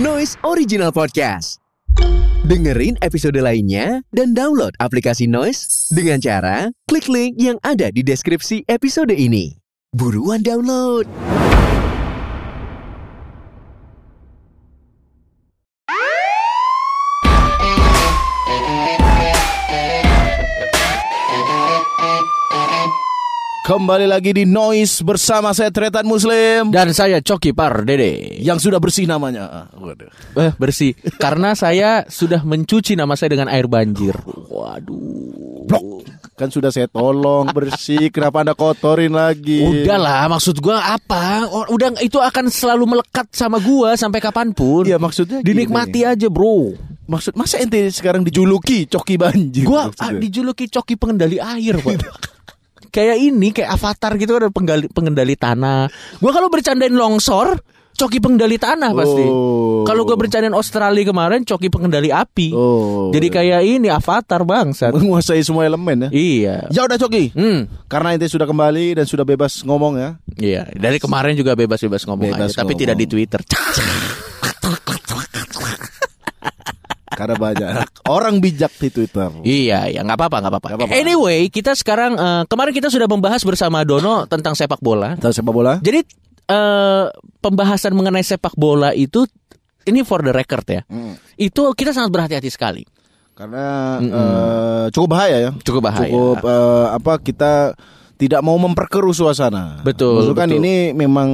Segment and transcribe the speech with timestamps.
[0.00, 1.60] Noise Original Podcast.
[2.48, 8.64] Dengerin episode lainnya dan download aplikasi Noise dengan cara klik link yang ada di deskripsi
[8.72, 9.60] episode ini.
[9.92, 11.04] Buruan download.
[23.62, 29.06] Kembali lagi di Noise bersama saya Tretan Muslim Dan saya Coki Pardede yang sudah bersih
[29.06, 29.70] namanya.
[29.78, 30.10] Waduh.
[30.34, 34.18] eh, Bersih Karena saya sudah mencuci nama saya dengan air banjir
[34.50, 36.02] Waduh Blok.
[36.34, 39.62] Kan sudah saya tolong bersih, kenapa Anda kotorin lagi?
[39.62, 44.98] Udahlah maksud gua apa Udah itu akan selalu melekat sama gua sampai kapan pun Iya
[44.98, 45.62] maksudnya gini.
[45.62, 46.74] Dinikmati aja bro
[47.06, 49.70] Maksud masa ente sekarang dijuluki coki banjir?
[49.70, 52.02] Gua ah, dijuluki coki pengendali air pak
[52.92, 55.88] Kayak ini kayak avatar gitu ada penggali, pengendali tanah
[56.20, 57.56] Gua kalau bercandain longsor
[57.92, 59.84] Coki pengendali tanah pasti Oh.
[59.84, 63.08] Kalau gua bercandain Australia kemarin Coki pengendali api Oh.
[63.12, 64.92] Jadi kayak ini avatar bangsat.
[64.96, 66.08] menguasai semua elemen ya.
[66.12, 66.56] iya.
[66.68, 67.32] Ya udah coki.
[67.32, 67.68] Hmm.
[67.88, 70.10] Karena ente sudah kembali dan sudah bebas ngomong ya.
[70.36, 72.82] Iya, dari kemarin juga bebas-bebas ngomong Bebas aja, tapi ngomong.
[72.84, 73.40] tidak di Twitter.
[77.12, 79.28] Karena banyak orang bijak di Twitter.
[79.44, 80.88] iya, ya nggak apa-apa, nggak apa-apa.
[80.92, 85.14] Anyway, kita sekarang eh, kemarin kita sudah membahas bersama Dono tentang sepak bola.
[85.20, 85.78] Tahu sepak bola?
[85.84, 86.00] Jadi
[86.48, 87.06] eh,
[87.40, 89.28] pembahasan mengenai sepak bola itu
[89.86, 90.82] ini for the record ya.
[90.86, 91.18] Hmm.
[91.36, 92.82] Itu kita sangat berhati-hati sekali.
[93.32, 95.50] Karena eh, cukup bahaya ya.
[95.64, 96.08] Cukup bahaya.
[96.08, 97.52] Cukup eh, apa kita
[98.22, 99.82] tidak mau memperkeruh suasana.
[99.82, 100.60] Betul, Maksudnya kan betul.
[100.62, 101.28] ini memang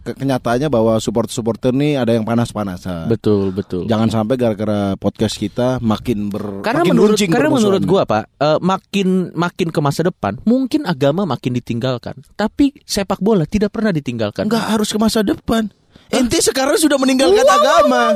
[0.00, 3.10] ke- kenyataannya bahwa supporter-supporter nih ada yang panas-panasan.
[3.10, 3.90] Betul, betul.
[3.90, 8.58] Jangan sampai gara-gara podcast kita makin ber Karena makin menurut karena menurut gua Pak, eh,
[8.62, 14.46] makin makin ke masa depan, mungkin agama makin ditinggalkan, tapi sepak bola tidak pernah ditinggalkan.
[14.46, 15.66] nggak harus ke masa depan.
[16.08, 18.14] Ente sekarang sudah meninggalkan agama.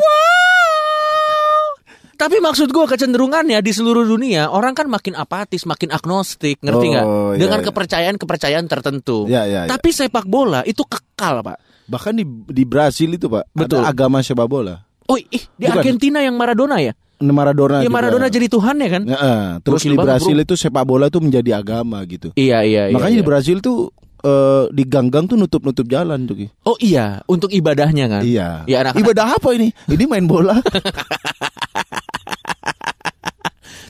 [2.23, 7.07] Tapi maksud gua kecenderungannya di seluruh dunia orang kan makin apatis, makin agnostik, ngerti nggak?
[7.07, 7.67] Oh, iya, Dengan iya.
[7.67, 9.27] kepercayaan-kepercayaan tertentu.
[9.27, 9.71] Ya, ya, ya.
[9.75, 11.59] Tapi sepak bola itu kekal, Pak.
[11.91, 13.83] Bahkan di di Brasil itu, Pak, Betul.
[13.83, 14.87] ada agama sepak bola.
[15.11, 15.27] Oh, ih,
[15.59, 15.83] di Bukan.
[15.83, 16.95] Argentina yang Maradona ya?
[17.19, 17.95] Maradona Ya juga.
[17.95, 19.03] Maradona jadi Tuhan ya kan?
[19.07, 19.19] Ya,
[19.63, 20.45] terus di Brasil bro.
[20.47, 22.35] itu sepak bola itu menjadi agama gitu.
[22.35, 22.95] Iya, iya, iya.
[22.95, 23.23] Makanya iya.
[23.23, 26.47] di Brasil tuh eh, di gang-gang tuh nutup-nutup jalan tuh.
[26.63, 28.23] Oh iya, untuk ibadahnya kan?
[28.23, 28.63] Iya.
[28.65, 29.71] Ya, anak- Ibadah apa ini?
[29.87, 30.59] Ini main bola.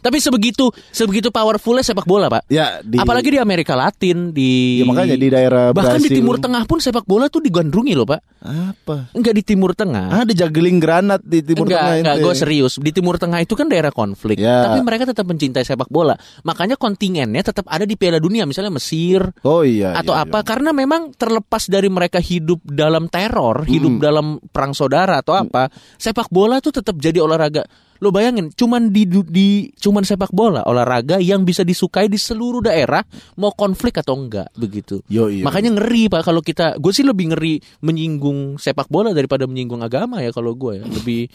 [0.02, 2.50] Tapi sebegitu sebegitu powerfulnya sepak bola, Pak.
[2.50, 6.18] ya, di Apalagi di Amerika Latin, di Ya, makanya di daerah bahkan di Brasil.
[6.18, 8.20] Timur Tengah pun sepak bola tuh digandrungi loh, Pak.
[8.42, 9.14] apa?
[9.14, 10.26] Enggak di Timur Tengah.
[10.26, 12.24] Ada juggling granat di Timur enggak, Tengah enggak, ente.
[12.26, 12.72] gue serius.
[12.76, 14.66] Di Timur Tengah itu kan daerah konflik, Ya.
[14.66, 16.18] tapi mereka tetap mencintai sepak bola.
[16.42, 19.94] Makanya kontingennya tetap ada di Piala Dunia, misalnya Mesir Oh iya.
[19.94, 20.42] atau iya, apa.
[20.42, 20.46] iya.
[20.50, 26.26] Karena memang terlepas dari mereka hidup dalam teror, hidup dalam perang saudara atau apa, sepak
[26.26, 27.62] bola tuh tetap jadi olahraga.
[28.02, 33.04] Lo bayangin, cuman di, di cuman sepak bola olahraga yang bisa disukai di seluruh daerah,
[33.36, 35.04] mau konflik atau enggak begitu.
[35.04, 35.44] Yo, iya.
[35.44, 40.25] Makanya ngeri pak kalau kita, gue sih lebih ngeri menyinggung sepak bola daripada menyinggung agama
[40.25, 41.28] ya kalau gue ya lebih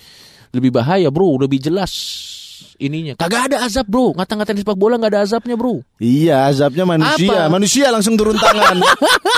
[0.57, 1.93] lebih bahaya bro, lebih jelas
[2.81, 3.13] ininya.
[3.13, 5.85] Kagak ada azab bro, ngata-ngatain sepak bola nggak ada azabnya bro.
[6.01, 7.45] Iya, azabnya manusia.
[7.45, 7.53] Apa?
[7.53, 8.81] Manusia langsung turun tangan.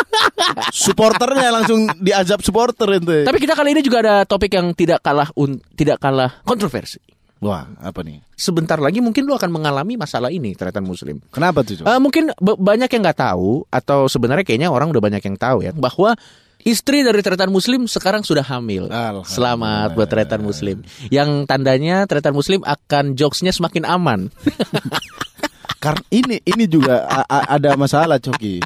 [0.88, 3.28] Supporternya langsung diazab supporter ente.
[3.28, 7.19] Tapi kita kali ini juga ada topik yang tidak kalah un, tidak kalah kontroversi.
[7.40, 8.20] Wah, apa nih?
[8.36, 11.24] Sebentar lagi mungkin lu akan mengalami masalah ini ternyata muslim.
[11.32, 11.80] Kenapa tuh?
[11.88, 15.72] Eh, mungkin banyak yang nggak tahu atau sebenarnya kayaknya orang udah banyak yang tahu ya
[15.72, 16.20] bahwa
[16.68, 18.92] istri dari tretan muslim sekarang sudah hamil.
[19.24, 20.84] Selamat buat tretan muslim.
[21.08, 24.28] Yang tandanya tretan muslim akan jokesnya semakin aman.
[25.84, 28.60] Karena ini ini juga ada masalah Coki.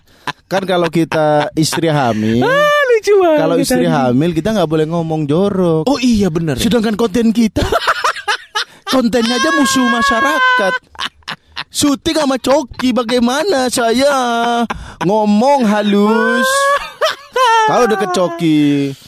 [0.50, 3.38] Kan kalau kita istri hamil, Lucu banget.
[3.38, 5.86] kalau istri hamil kita nggak boleh ngomong jorok.
[5.86, 6.58] Oh iya bener.
[6.58, 6.66] ya.
[6.66, 7.62] Sedangkan konten kita
[8.94, 10.74] kontennya aja musuh masyarakat.
[11.74, 14.14] Syuting sama Coki bagaimana saya
[15.02, 16.46] ngomong halus.
[17.66, 18.62] Kalau deket Coki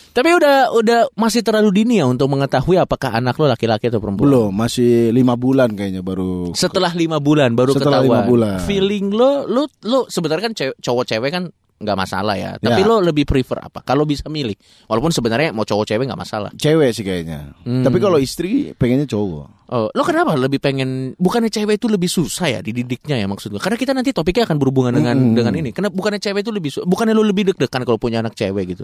[0.09, 4.25] Tapi udah udah masih terlalu dini ya untuk mengetahui apakah anak lo laki-laki atau perempuan.
[4.25, 6.55] belum masih lima bulan kayaknya baru.
[6.55, 8.07] Setelah lima bulan baru Setelah ketahuan.
[8.07, 8.57] lima bulan.
[8.63, 11.43] Feeling lo, lo, lo sebenarnya kan cew- cowok-cewek kan
[11.75, 12.55] nggak masalah ya.
[12.55, 12.71] Ya.
[12.71, 13.81] Tapi lo lebih prefer apa?
[13.81, 14.55] Kalau bisa milih,
[14.85, 16.49] walaupun sebenarnya mau cowok-cewek nggak masalah.
[16.53, 17.51] Cewek sih kayaknya.
[17.61, 17.83] Hmm.
[17.83, 19.45] Tapi kalau istri pengennya cowok.
[19.65, 21.13] Oh, lo kenapa lebih pengen?
[21.15, 23.57] Bukannya cewek itu lebih susah ya dididiknya ya maksud gue?
[23.57, 25.33] Karena kita nanti topiknya akan berhubungan dengan Hmm.
[25.33, 25.69] dengan ini.
[25.73, 26.69] Kenapa bukannya cewek itu lebih?
[26.69, 28.83] su- Bukannya lo lebih deg-degan kalau punya anak cewek gitu?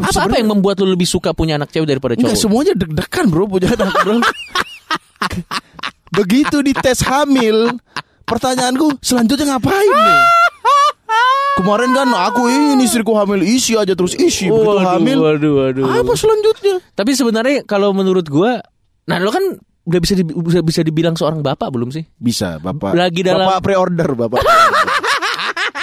[0.00, 2.22] Apa apa yang membuat lo lebih suka punya anak cewek daripada cowok?
[2.22, 4.14] Enggak semuanya deg-degan bro punya anak bro.
[6.10, 7.76] Begitu di tes hamil,
[8.24, 10.18] pertanyaanku selanjutnya ngapain nih?
[11.52, 15.18] Kemarin kan aku ini istriku hamil isi aja terus isi begitu hamil.
[15.20, 15.84] waduh, waduh.
[15.92, 16.80] Apa selanjutnya?
[16.90, 18.64] Tapi sebenarnya kalau menurut gua,
[19.04, 19.44] nah lo kan
[19.82, 22.04] udah bisa di- bisa, bisa dibilang seorang bapak belum sih?
[22.14, 22.94] Bisa, Bapak.
[22.94, 24.40] Lagi dalam- Bapak pre-order, Bapak.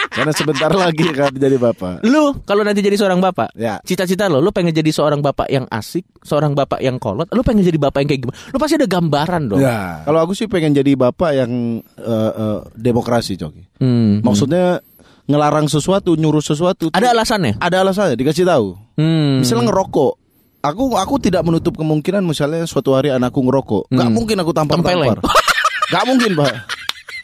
[0.09, 2.01] Karena sebentar lagi kan jadi Bapak.
[2.01, 3.77] Lu kalau nanti jadi seorang bapak, Ya.
[3.81, 7.62] cita-cita lo, lu pengen jadi seorang bapak yang asik, seorang bapak yang kolot, lu pengen
[7.62, 8.38] jadi bapak yang kayak gimana?
[8.50, 9.62] Lu pasti ada gambaran dong.
[9.62, 10.01] Ya.
[10.01, 11.51] Kalau aku sih pengen jadi bapak yang
[11.94, 13.77] eh, eh, demokrasi, Coki.
[13.77, 14.25] Hmm.
[14.25, 14.81] Maksudnya
[15.27, 16.88] ngelarang sesuatu, nyuruh sesuatu.
[16.89, 17.59] Ada alasannya?
[17.59, 18.79] ada alasannya dikasih tahu.
[18.95, 19.44] Hmm.
[19.44, 20.13] Misalnya ngerokok.
[20.59, 23.88] Aku aku tidak menutup kemungkinan misalnya suatu hari anakku ngerokok.
[23.89, 24.15] Gak Hmm.
[24.15, 25.19] mungkin aku tampar tampar.
[25.94, 26.53] Gak mungkin, Pak.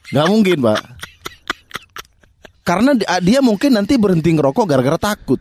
[0.10, 0.80] Gak mungkin, Pak.
[2.64, 5.40] Karena di- dia mungkin nanti berhenti ngerokok gara-gara takut.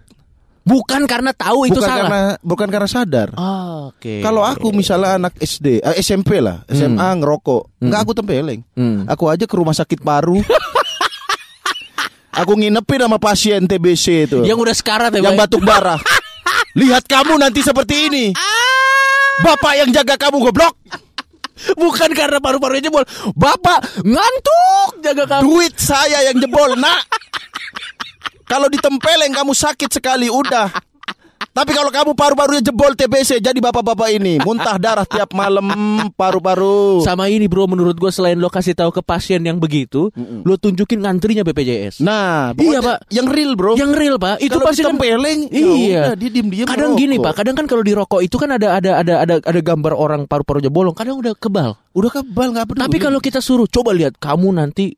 [0.62, 1.98] Bukan karena tahu itu bukan salah.
[2.00, 3.28] karena bukan karena sadar.
[3.34, 4.18] Ah, Oke.
[4.18, 8.62] Kalau aku misalnya anak SD, eh, SMP lah, SMA ngerokok, nggak aku tempeleng.
[8.72, 9.02] Hmm.
[9.06, 10.38] Aku aja ke rumah sakit paru.
[12.32, 14.38] aku nginepin sama pasien TBC itu.
[14.42, 16.00] yang udah sekarat ya, yang batuk barah.
[16.80, 18.24] Lihat kamu nanti seperti ini.
[19.44, 20.74] Bapak yang jaga kamu goblok.
[21.76, 23.04] Bukan karena paru-parunya jebol.
[23.36, 25.42] Bapak ngantuk jaga kamu.
[25.46, 27.06] Duit saya yang jebol, Nak.
[28.48, 30.68] Kalau ditempeleng kamu sakit sekali udah.
[31.52, 35.68] Tapi kalau kamu paru-parunya jebol TBC jadi bapak-bapak ini muntah darah tiap malam
[36.20, 37.04] paru-paru.
[37.04, 40.98] Sama ini bro, menurut gue selain lo kasih tahu ke pasien yang begitu, lo tunjukin
[40.98, 42.00] ngantrinya BPJS.
[42.00, 42.98] Nah, Iya, Pak.
[43.08, 43.76] Yang real, Bro.
[43.76, 47.02] yang real pak, itu pasti kan ditempeleng, ya Iya, udah, dia diem-diem Kadang ngerokok.
[47.04, 49.92] gini pak, kadang kan kalau di rokok itu kan ada ada ada ada ada gambar
[49.92, 50.96] orang paru-parunya bolong.
[50.96, 51.76] Kadang udah kebal.
[51.92, 52.82] udah kebal nggak peduli.
[52.82, 54.96] Tapi kalau kita suruh coba lihat kamu nanti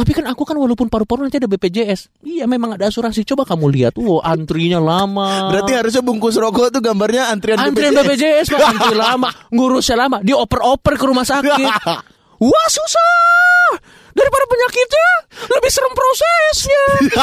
[0.00, 2.24] tapi kan aku kan walaupun paru-paru nanti ada BPJS.
[2.24, 3.20] Iya memang ada asuransi.
[3.22, 5.52] Coba kamu lihat, wow antrinya lama.
[5.52, 10.96] berarti harusnya bungkus rokok tuh gambarnya antrian Antrian BPJS pak, antri lama, ngurusnya lama, dioper-oper
[10.96, 11.52] ke rumah sakit.
[12.40, 13.76] Wah susah,
[14.10, 15.08] daripada penyakitnya
[15.52, 16.84] lebih serem prosesnya.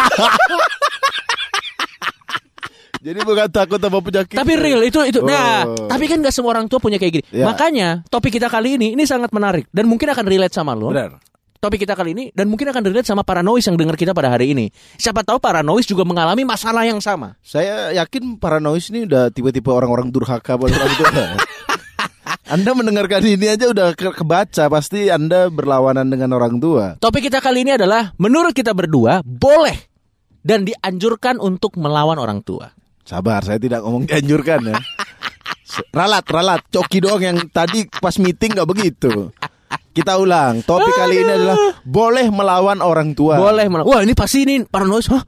[2.97, 4.35] Jadi bukan takut sama penyakit.
[4.35, 5.21] tapi real itu itu.
[5.21, 5.87] Nah, Oh.
[5.87, 7.25] tapi kan gak semua orang tua punya kayak gini.
[7.31, 7.45] Ya.
[7.45, 10.89] Makanya topik kita kali ini ini sangat menarik dan mungkin akan relate sama lo.
[10.91, 11.15] Benar.
[11.57, 14.53] Topik kita kali ini dan mungkin akan relate sama paranoid yang dengar kita pada hari
[14.53, 14.69] ini.
[14.95, 17.33] Siapa tahu paranoid juga mengalami masalah yang sama.
[17.41, 21.25] Saya yakin paranoid ini udah tiba-tiba orang-orang durhaka orang tua.
[22.53, 26.95] Anda mendengarkan ini aja udah ke- kebaca pasti Anda berlawanan dengan orang tua.
[27.01, 29.75] Topik kita kali ini adalah menurut kita berdua boleh
[30.45, 32.71] dan dianjurkan untuk melawan orang tua.
[33.03, 34.77] Sabar, saya tidak ngomong dianjurkan ya.
[35.97, 39.29] Ralat, ralat, coki doang yang tadi pas meeting nggak begitu.
[39.97, 43.41] Kita ulang, topik kali ini adalah boleh melawan orang tua.
[43.41, 43.89] Boleh melawan.
[43.89, 45.09] Wah, ini pasti ini paranoid.
[45.09, 45.25] Hah?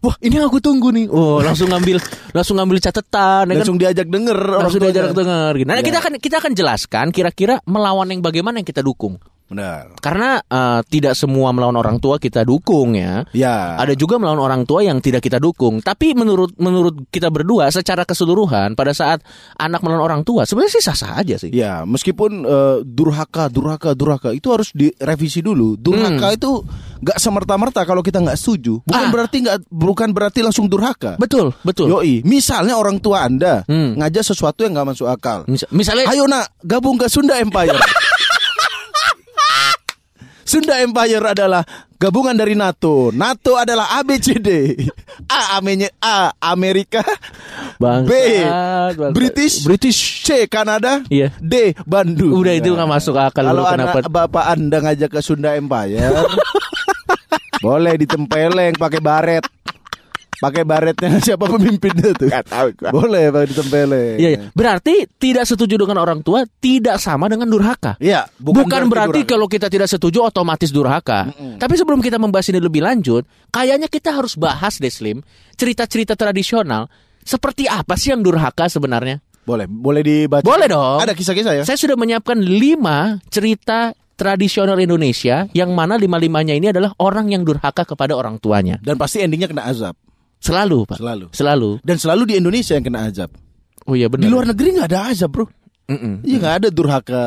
[0.00, 1.08] Wah, ini yang aku tunggu nih.
[1.08, 2.00] Oh, langsung ngambil
[2.32, 3.60] langsung ngambil catatan ya kan?
[3.64, 5.68] Langsung diajak denger langsung diajak dengar gitu.
[5.68, 5.84] Nah, Ya.
[5.84, 9.16] kita akan kita akan jelaskan kira-kira melawan yang bagaimana yang kita dukung.
[9.50, 9.98] Benar.
[9.98, 13.26] Karena eh, tidak semua melawan orang tua kita dukung ya.
[13.34, 13.74] Ya.
[13.76, 15.82] Ada juga melawan orang tua yang tidak kita dukung.
[15.82, 19.26] Tapi menurut menurut kita berdua secara keseluruhan pada saat
[19.56, 21.50] anak melawan orang tua sebenarnya sih sah-sah aja sih.
[21.50, 25.74] Ya, meskipun eh, durhaka, durhaka, durhaka itu harus direvisi dulu.
[25.74, 26.62] Durhaka itu
[27.02, 28.78] nggak semerta-merta kalau kita nggak setuju.
[28.86, 29.08] Bukan Hmm.
[29.08, 29.12] Ah.
[29.12, 31.18] berarti nggak, bukan berarti langsung durhaka.
[31.18, 31.90] Betul, betul.
[31.90, 33.98] Yoi, misalnya orang tua anda Hmm.
[33.98, 35.42] ngajak sesuatu yang nggak masuk akal.
[35.50, 37.74] Mis- misalnya Ayo nak gabung ke Sunda Empire.
[40.42, 41.62] Sunda Empire adalah
[41.94, 43.12] gabungan dari NATO.
[43.12, 44.74] NATO adalah ABCD.
[45.26, 47.04] A, Amenye- A Amerika,
[47.76, 48.08] Bangsat,
[48.96, 49.12] B.
[49.12, 50.24] British, British.
[50.24, 51.30] C Kanada, Iya.
[51.36, 52.34] D Bandung.
[52.34, 54.00] Udah itu nggak masuk akal Kalau kenapa?
[54.04, 56.24] bapak anda ngajak ke Sunda Empire,
[57.64, 59.44] boleh ditempeleng pakai baret.
[60.40, 62.32] Pakai baretnya siapa pemimpinnya tuh?
[62.88, 64.16] Boleh pakai ditempeleng.
[64.16, 64.38] Iya, iya.
[64.56, 68.00] Berarti tidak setuju dengan orang tua tidak sama dengan durhaka.
[68.00, 69.32] Iya, Bukan, berarti, durhaka.
[69.36, 71.28] kalau kita tidak setuju otomatis durhaka.
[71.60, 75.20] Tapi sebelum kita membahas ini lebih lanjut, kayaknya kita harus bahas deh Slim,
[75.60, 76.88] cerita-cerita tradisional
[77.20, 79.20] seperti apa sih yang durhaka sebenarnya?
[79.40, 80.46] boleh, boleh dibaca.
[80.46, 81.02] Boleh dong.
[81.02, 81.62] Ada kisah-kisah ya?
[81.66, 87.88] Saya sudah menyiapkan lima cerita tradisional Indonesia yang mana lima-limanya ini adalah orang yang durhaka
[87.88, 88.76] kepada orang tuanya.
[88.84, 89.96] Dan pasti endingnya kena azab.
[90.40, 90.98] Selalu, Pak.
[90.98, 91.26] Selalu.
[91.36, 91.70] Selalu.
[91.84, 93.30] Dan selalu di Indonesia yang kena azab.
[93.84, 94.24] Oh iya benar.
[94.24, 95.46] Di luar negeri nggak ada azab, bro.
[95.90, 96.24] Mm-mm.
[96.24, 97.24] Iya nggak ada durhaka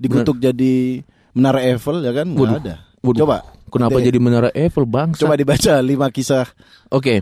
[0.00, 1.04] dikutuk jadi
[1.36, 2.26] menara Eiffel ya kan?
[2.34, 2.76] Nggak ada.
[3.02, 3.20] Waduh.
[3.22, 3.36] Coba.
[3.68, 5.12] Kenapa jadi menara Eiffel, Bang?
[5.12, 6.48] Coba dibaca lima kisah.
[6.88, 7.20] Oke.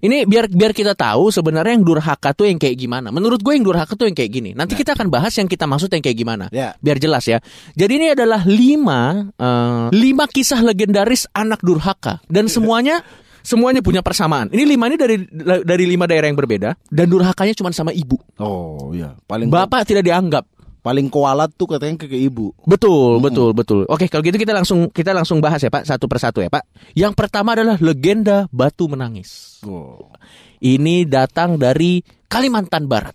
[0.00, 3.12] Ini biar biar kita tahu sebenarnya yang durhaka tuh yang kayak gimana.
[3.12, 4.50] Menurut gue yang durhaka tuh yang kayak gini.
[4.56, 6.48] Nanti kita akan bahas yang kita maksud yang kayak gimana.
[6.56, 6.72] Ya.
[6.80, 7.36] Biar jelas ya.
[7.76, 13.04] Jadi ini adalah lima eh, lima kisah legendaris anak durhaka dan semuanya
[13.40, 14.48] semuanya punya persamaan.
[14.52, 15.16] Ini lima ini dari
[15.64, 18.16] dari lima daerah yang berbeda dan durhakanya cuma sama ibu.
[18.40, 20.44] Oh iya, paling Bapak tidak dianggap.
[20.80, 22.56] Paling kualat tuh katanya ke, ke ibu.
[22.64, 23.84] Betul, betul, betul.
[23.84, 26.64] Oke, kalau gitu kita langsung kita langsung bahas ya, Pak, satu persatu ya, Pak.
[26.96, 29.60] Yang pertama adalah legenda batu menangis.
[29.60, 30.08] Oh.
[30.56, 32.00] Ini datang dari
[32.32, 33.12] Kalimantan Barat.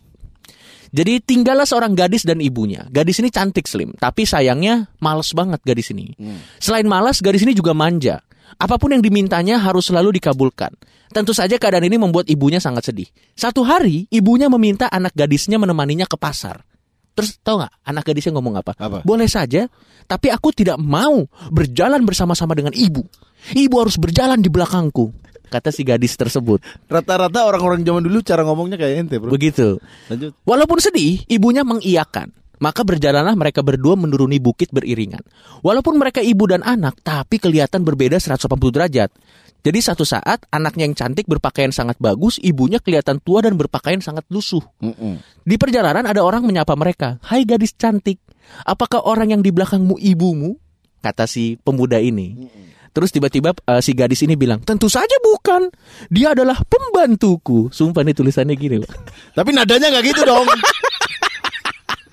[0.95, 2.85] Jadi tinggallah seorang gadis dan ibunya.
[2.87, 6.15] Gadis ini cantik slim, tapi sayangnya males banget gadis ini.
[6.61, 8.21] Selain malas, gadis ini juga manja.
[8.55, 10.71] Apa pun yang dimintanya harus selalu dikabulkan.
[11.11, 13.07] Tentu saja keadaan ini membuat ibunya sangat sedih.
[13.35, 16.63] Satu hari, ibunya meminta anak gadisnya menemaninya ke pasar.
[17.15, 18.75] Terus tahu nggak anak gadisnya ngomong apa?
[18.75, 18.99] Apa?
[19.07, 19.71] Boleh saja,
[20.03, 23.07] tapi aku tidak mau berjalan bersama-sama dengan ibu.
[23.55, 25.15] Ibu harus berjalan di belakangku,
[25.47, 26.59] kata si gadis tersebut.
[26.91, 29.31] Rata-rata orang-orang zaman dulu cara ngomongnya kayak ente, Bro.
[29.31, 29.79] Begitu.
[30.11, 30.35] Lanjut.
[30.43, 32.35] Walaupun sedih, ibunya mengiyakan.
[32.59, 35.21] Maka berjalanlah mereka berdua menuruni bukit beriringan.
[35.59, 39.09] Walaupun mereka ibu dan anak, tapi kelihatan berbeda 180 derajat.
[39.65, 44.21] Jadi satu saat anaknya yang cantik berpakaian sangat bagus, ibunya kelihatan tua dan berpakaian sangat
[44.29, 44.61] lusuh.
[44.77, 45.17] Mm-mm.
[45.41, 48.21] Di perjalanan ada orang menyapa mereka, "Hai gadis cantik,
[48.61, 50.61] apakah orang yang di belakangmu ibumu?"
[51.05, 52.49] kata si pemuda ini.
[52.95, 55.69] Terus tiba-tiba eh, si gadis ini bilang, "Tentu saja bukan.
[56.09, 58.91] Dia adalah pembantuku." Sumpah nih tulisannya gini, Pak.
[59.35, 60.47] Tapi nadanya nggak gitu dong.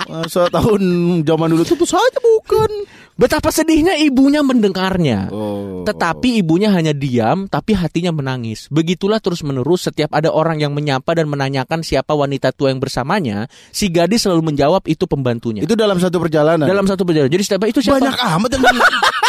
[0.08, 0.82] Masa tahun
[1.22, 2.70] zaman dulu tentu saja bukan.
[3.12, 5.28] Betapa sedihnya ibunya mendengarnya.
[5.28, 5.84] Oh.
[5.84, 8.66] Tetapi ibunya hanya diam, tapi hatinya menangis.
[8.72, 13.92] Begitulah terus-menerus setiap ada orang yang menyapa dan menanyakan siapa wanita tua yang bersamanya, si
[13.92, 15.60] gadis selalu menjawab itu pembantunya.
[15.62, 16.64] itu dalam satu perjalanan.
[16.64, 17.30] dalam satu perjalanan.
[17.30, 18.00] Jadi setiap itu siapa?
[18.00, 18.62] banyak amat yang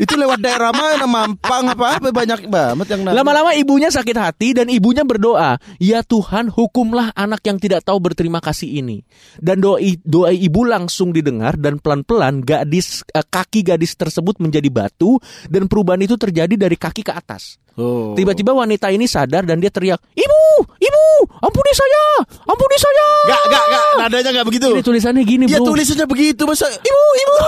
[0.00, 3.20] itu lewat daerah mana Mampang apa apa banyak banget yang nanya.
[3.20, 8.40] Lama-lama ibunya sakit hati dan ibunya berdoa, "Ya Tuhan, hukumlah anak yang tidak tahu berterima
[8.40, 9.04] kasih ini."
[9.36, 9.76] Dan doa
[10.08, 15.20] doa ibu langsung didengar dan pelan-pelan gadis eh, kaki gadis tersebut menjadi batu
[15.52, 17.60] dan perubahan itu terjadi dari kaki ke atas.
[17.76, 18.16] Oh.
[18.16, 20.42] Tiba-tiba wanita ini sadar dan dia teriak, "Ibu,
[20.80, 21.04] ibu,
[21.44, 24.68] ampuni saya, ampuni saya." Gak, gak, gak, nadanya gak begitu.
[24.74, 25.76] Ini tulisannya gini, Ya Bro.
[25.76, 27.34] tulisannya begitu masa Ibu, ibu.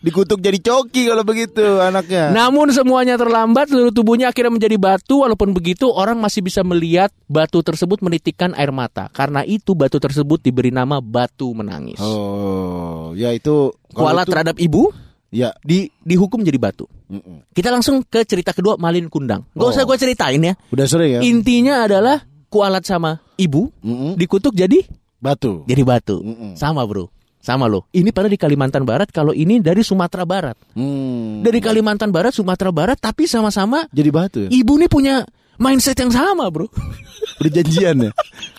[0.00, 2.28] dikutuk jadi coki kalau begitu anaknya.
[2.30, 5.22] Namun semuanya terlambat, seluruh tubuhnya akhirnya menjadi batu.
[5.22, 9.08] Walaupun begitu, orang masih bisa melihat batu tersebut menitikkan air mata.
[9.10, 12.00] Karena itu batu tersebut diberi nama batu menangis.
[12.00, 14.88] Oh, ya itu Kuala itu- terhadap ibu
[15.28, 15.54] Ya.
[15.62, 16.90] di dihukum jadi batu.
[17.06, 17.46] Mm-mm.
[17.52, 19.46] Kita langsung ke cerita kedua Malin Kundang.
[19.52, 19.70] Gak Oh.
[19.70, 20.54] usah gue ceritain ya.
[20.68, 21.20] Udah sering ya.
[21.22, 22.18] Intinya adalah
[22.50, 24.18] kualat sama ibu Mm-mm.
[24.18, 24.82] dikutuk jadi
[25.22, 25.62] Batu.
[25.68, 26.18] jadi batu.
[26.18, 26.56] Mm-mm.
[26.56, 27.12] Sama bro.
[27.40, 27.88] Sama loh.
[27.90, 29.08] Ini pada di Kalimantan Barat.
[29.08, 30.60] Kalau ini dari Sumatera Barat.
[30.76, 31.40] Hmm.
[31.40, 33.00] Dari Kalimantan Barat, Sumatera Barat.
[33.00, 34.48] Tapi sama-sama Jadi batu ya.
[34.52, 35.24] ibu nih punya
[35.56, 36.68] mindset yang sama bro.
[37.40, 38.10] Udah janjian ya.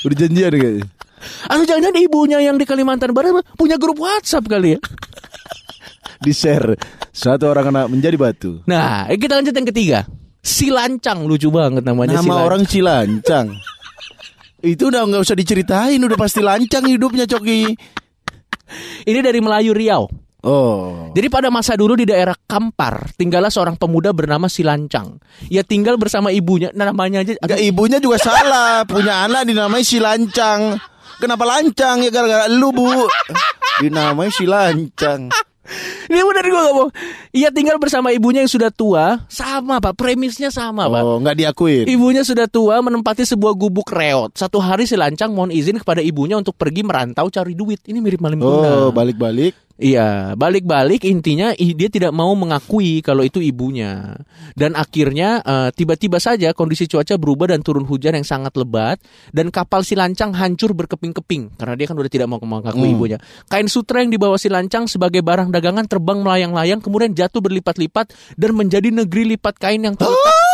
[0.02, 0.86] Udah janjian kayaknya.
[1.46, 4.80] Atau jangan-jangan ibunya yang di Kalimantan Barat punya grup WhatsApp kali ya.
[6.22, 6.78] Di share
[7.10, 8.62] satu orang anak menjadi batu.
[8.70, 10.00] Nah, eh, kita lanjut yang ketiga.
[10.42, 12.46] Si Lancang lucu banget namanya Nama si Lancang.
[12.46, 13.48] orang Cilancang.
[14.74, 17.74] Itu udah nggak usah diceritain, udah pasti lancang hidupnya Coki.
[19.06, 20.06] Ini dari Melayu Riau.
[20.42, 21.14] Oh.
[21.14, 25.22] Jadi pada masa dulu di daerah Kampar tinggallah seorang pemuda bernama Si Lancang.
[25.54, 26.74] Ia tinggal bersama ibunya.
[26.74, 30.82] Nah, namanya aja Enggak ibunya juga salah, punya anak dinamai si lancang.
[31.22, 32.90] Kenapa lancang ya gara-gara lu bu?
[33.86, 34.50] Dinamai si
[36.08, 36.90] Ini benar gue ngomong.
[37.36, 39.22] Ia tinggal bersama ibunya yang sudah tua.
[39.28, 41.02] Sama pak, premisnya sama pak.
[41.04, 41.86] Oh, nggak diakuin.
[41.86, 44.34] Ibunya sudah tua menempati sebuah gubuk reot.
[44.34, 47.84] Satu hari si Lancang mohon izin kepada ibunya untuk pergi merantau cari duit.
[47.86, 49.54] Ini mirip maling Oh, balik-balik.
[49.82, 54.14] Iya, balik-balik intinya dia tidak mau mengakui kalau itu ibunya.
[54.54, 59.02] Dan akhirnya eh, tiba-tiba saja kondisi cuaca berubah dan turun hujan yang sangat lebat
[59.34, 62.94] dan kapal si lancang hancur berkeping-keping karena dia kan udah tidak mau mengakui Hmm.
[62.94, 63.18] ibunya.
[63.50, 68.52] Kain sutra yang dibawa si lancang sebagai barang dagangan terbang melayang-layang kemudian jatuh berlipat-lipat dan
[68.58, 70.38] menjadi negeri lipat kain yang terletak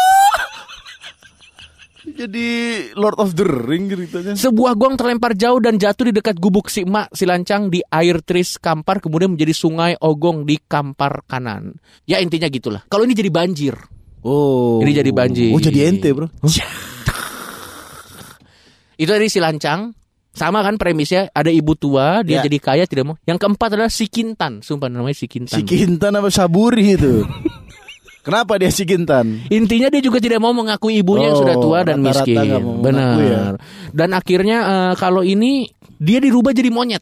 [2.08, 2.48] Jadi
[2.96, 4.32] Lord of the Ring ceritanya.
[4.32, 8.24] Sebuah gong terlempar jauh dan jatuh di dekat gubuk si emak si lancang di air
[8.24, 11.76] tris Kampar kemudian menjadi sungai Ogong di Kampar kanan.
[12.08, 12.88] Ya intinya gitulah.
[12.88, 13.76] Kalau ini jadi banjir.
[14.24, 14.80] Oh.
[14.80, 15.52] Ini jadi banjir.
[15.52, 16.32] Oh, jadi ente, Bro.
[19.04, 19.92] Itu dari si lancang.
[20.38, 22.42] Sama kan premisnya ada ibu tua dia Ya.
[22.46, 23.16] jadi kaya tidak mau.
[23.24, 24.62] Yang keempat adalah si Kintan.
[24.62, 25.50] Sumpah namanya si Kintan.
[25.52, 27.26] Si Kintan apa Saburi itu?
[28.22, 29.48] Kenapa dia si Kintan?
[29.48, 32.38] Intinya dia juga tidak mau mengakui ibunya yang Oh, sudah tua dan rata-rata miskin.
[32.38, 33.16] nggak mau Benar.
[33.18, 33.44] ya.
[33.90, 35.66] Dan akhirnya eh, kalau ini
[35.98, 37.02] dia dirubah jadi monyet.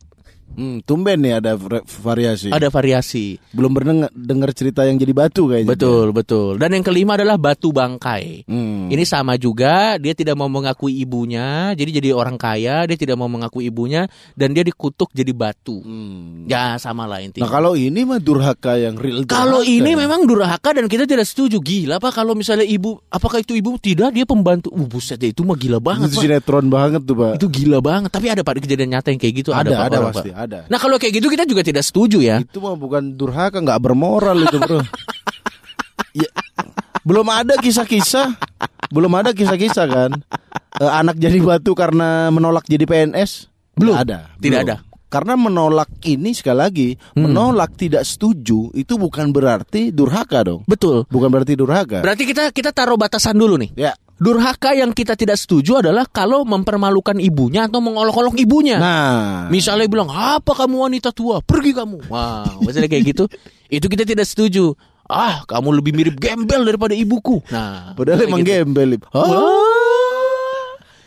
[0.56, 2.56] Hmm, tumben nih ada variasi.
[2.56, 3.36] Ada variasi.
[3.52, 5.76] Belum pernah dengar cerita yang jadi batu kayaknya.
[5.76, 6.56] Betul, betul.
[6.56, 8.48] Dan yang kelima adalah batu bangkai.
[8.48, 8.88] Hmm.
[8.88, 13.28] Ini sama juga, dia tidak mau mengakui ibunya, jadi jadi orang kaya, dia tidak mau
[13.28, 14.08] mengakui ibunya
[14.40, 15.84] dan dia dikutuk jadi batu.
[15.84, 16.48] Hmm.
[16.48, 17.50] Ya, sama lah Nah intinya.
[17.50, 19.24] kalau ini mah durhaka yang real.
[19.26, 21.58] Kalau ini memang durhaka dan kita tidak setuju.
[21.64, 23.80] Gila Pak kalau misalnya ibu, apakah itu ibu?
[23.80, 24.70] Tidak, dia pembantu.
[24.76, 26.24] Uh, buset deh, itu mah gila banget itu Pak.
[26.28, 27.34] sinetron banget tuh pak.
[27.40, 28.10] Itu gila banget.
[28.12, 29.50] Tapi ada Pak kejadian nyata yang kayak gitu.
[29.56, 30.45] ada Pak, ada orang, pasti Pak.
[30.46, 30.60] Ada.
[30.68, 32.40] Nah kalau kayak gitu kita juga tidak setuju ya.
[32.40, 34.80] Itu mah bukan durhaka, nggak bermoral itu bro.
[36.16, 36.30] Ya,
[37.04, 38.40] belum ada kisah-kisah,
[38.88, 40.12] belum ada kisah-kisah kan.
[40.76, 43.52] Eh, anak jadi batu karena menolak jadi PNS.
[43.76, 43.96] Belum.
[43.96, 44.32] Ada.
[44.40, 44.68] Tidak belum.
[44.72, 44.76] ada.
[45.06, 47.28] Karena menolak ini sekali lagi, Hmm.
[47.28, 50.64] menolak tidak setuju itu bukan berarti durhaka dong.
[50.68, 51.08] Betul.
[51.08, 52.04] Bukan berarti durhaka.
[52.04, 53.72] Berarti kita kita taruh batasan dulu nih.
[53.76, 53.92] ya.
[54.16, 58.80] Durhaka yang kita tidak setuju adalah kalau mempermalukan ibunya atau mengolok-olok ibunya.
[58.80, 62.08] Nah, Misalnya bilang, apa kamu wanita tua, pergi kamu.
[62.08, 63.24] Wah, misalnya kayak gitu,
[63.68, 64.72] itu kita tidak setuju.
[65.06, 67.44] Ah, kamu lebih mirip gembel daripada ibuku.
[67.52, 68.56] Nah, padahal emang gitu.
[68.56, 68.98] gembel.
[69.12, 69.28] Hah?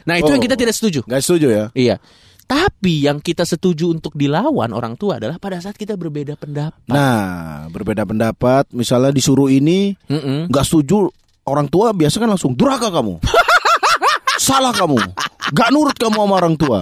[0.05, 0.47] Nah, itu yang Oh.
[0.47, 1.01] kita tidak setuju.
[1.05, 1.65] Nggak setuju ya?
[1.73, 1.97] Iya.
[2.49, 6.81] Tapi yang kita setuju untuk dilawan orang tua adalah pada saat kita berbeda pendapat.
[6.89, 9.93] Nah, berbeda pendapat, misalnya disuruh ini,
[10.49, 11.13] nggak setuju,
[11.49, 13.19] orang tua biasa kan langsung durhaka kamu,
[14.39, 14.99] salah kamu,
[15.51, 16.81] nggak nurut kamu sama orang tua.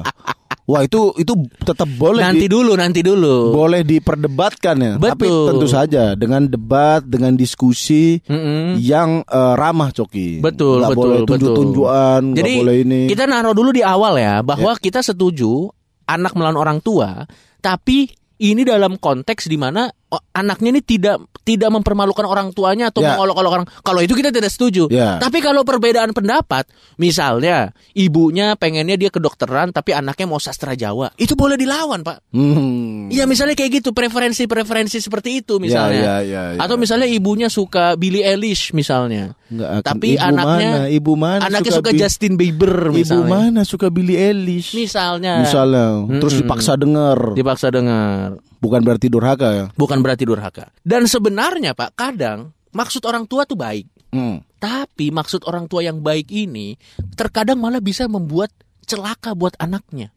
[0.66, 1.30] Wah itu itu
[1.62, 3.54] tetap boleh Nanti di- dulu, nanti dulu.
[3.54, 4.92] boleh diperdebatkan ya.
[4.98, 5.46] Tapi Betul.
[5.46, 8.74] tentu saja dengan debat, dengan diskusi Mm-mm.
[8.76, 10.42] yang eh, ramah coki.
[10.42, 11.30] Betul, Nggak betul, boleh betul.
[11.30, 13.00] tunjuk-tunjukan, nggak Jadi boleh ini.
[13.06, 15.70] Kita naruh dulu di awal ya bahwa kita setuju
[16.04, 17.22] anak melawan orang tua,
[17.62, 19.86] tapi ini dalam konteks di mana
[20.32, 23.14] anaknya ini tidak tidak mempermalukan orang tuanya atau Ya.
[23.14, 23.66] mengolok-olok orang.
[23.80, 24.86] Kalau itu kita tidak setuju.
[24.86, 25.18] Ya.
[25.18, 31.34] Tapi kalau perbedaan pendapat, misalnya ibunya pengennya dia kedokteran tapi anaknya mau sastra Jawa, itu
[31.34, 32.22] boleh dilawan, Pak.
[32.30, 33.06] Hmm.
[33.08, 36.02] Iya, misalnya kayak gitu, preferensi-preferensi seperti itu misalnya.
[36.02, 36.60] Ya, ya, ya, ya.
[36.60, 39.34] Atau misalnya ibunya suka Billie Eilish misalnya.
[39.46, 39.86] Nggak akan.
[39.86, 40.88] Tapi Ibu anaknya mana?
[40.90, 43.30] ibu mana anaknya suka, Bi- Justin Bieber Ibu misalnya.
[43.30, 44.74] mana suka Billie Eilish?
[44.74, 45.38] Misalnya.
[45.38, 45.86] Misalnya,
[46.18, 47.38] terus dipaksa denger.
[47.38, 48.42] Dipaksa dengar.
[48.58, 49.66] Bukan berarti durhaka ya.
[49.76, 50.72] Bukan berarti durhaka.
[50.80, 53.86] Dan sebenarnya Pak, kadang maksud orang tua tuh baik.
[54.12, 54.40] Hmm.
[54.56, 56.76] Tapi maksud orang tua yang baik ini
[57.16, 58.52] terkadang malah bisa membuat
[58.88, 60.14] celaka buat anaknya.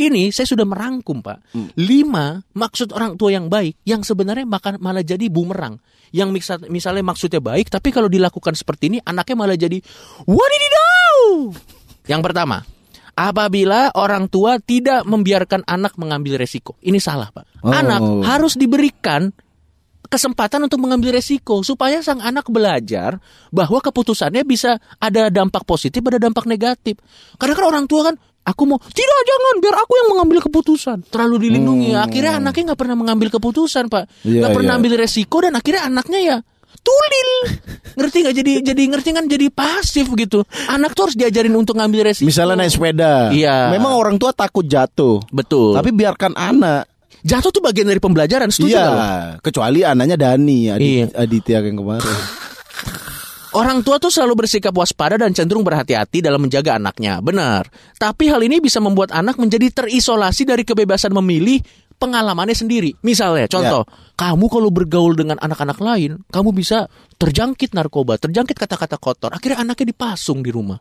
[0.00, 1.52] Ini saya sudah merangkum Pak.
[1.52, 1.68] Hmm.
[1.76, 5.76] Lima maksud orang tua yang baik yang sebenarnya makan malah jadi bumerang.
[6.10, 9.78] Yang misal- misalnya maksudnya baik tapi kalau dilakukan seperti ini anaknya malah jadi
[10.24, 11.52] wadididaw.
[12.08, 12.64] Yang pertama,
[13.20, 16.80] apabila orang tua tidak membiarkan anak mengambil resiko.
[16.80, 17.60] Ini salah Pak.
[17.60, 17.68] Oh.
[17.68, 19.28] Anak harus diberikan
[20.10, 23.20] kesempatan untuk mengambil resiko supaya sang anak belajar
[23.54, 26.96] bahwa keputusannya bisa ada dampak positif ada dampak negatif.
[27.36, 31.46] Karena kan orang tua kan aku mau tidak jangan biar aku yang mengambil keputusan terlalu
[31.46, 32.04] dilindungi Hmm.
[32.08, 34.80] akhirnya anaknya nggak pernah mengambil keputusan pak Iya, nggak pernah iya.
[34.80, 36.36] ambil resiko dan akhirnya anaknya ya
[36.80, 37.30] tulil
[37.92, 42.06] ngerti nggak jadi jadi ngerti kan jadi pasif gitu anak tuh harus diajarin untuk ngambil
[42.06, 43.28] resiko Misalnya naik sepeda.
[43.30, 43.68] Iya.
[43.70, 45.20] Memang orang tua takut jatuh.
[45.28, 46.88] betul Tapi biarkan anak.
[47.20, 48.98] jatuh tuh bagian dari pembelajaran setuju Iya, lo?
[49.40, 51.04] kecuali anaknya Dani, Adit- Iya.
[51.14, 52.16] Aditya yang kemarin.
[53.50, 57.18] Orang tua tuh selalu bersikap waspada dan cenderung berhati-hati dalam menjaga anaknya.
[57.18, 57.66] Benar.
[57.98, 61.58] Tapi hal ini bisa membuat anak menjadi terisolasi dari kebebasan memilih
[62.00, 62.96] pengalamannya sendiri.
[63.04, 63.84] Misalnya, contoh,
[64.16, 66.88] kamu kalau bergaul dengan anak-anak lain, kamu bisa
[67.20, 69.36] terjangkit narkoba, terjangkit kata-kata kotor.
[69.36, 70.80] Akhirnya anaknya dipasung di rumah.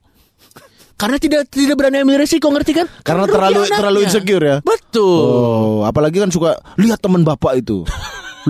[0.99, 2.87] Karena tidak tidak berani ambil resiko, ngerti kan?
[3.07, 3.77] Karena Rugi terlalu anaknya.
[3.79, 4.57] terlalu insecure ya.
[4.59, 5.23] Betul.
[5.23, 7.83] Oh, apalagi kan suka lihat teman bapak itu.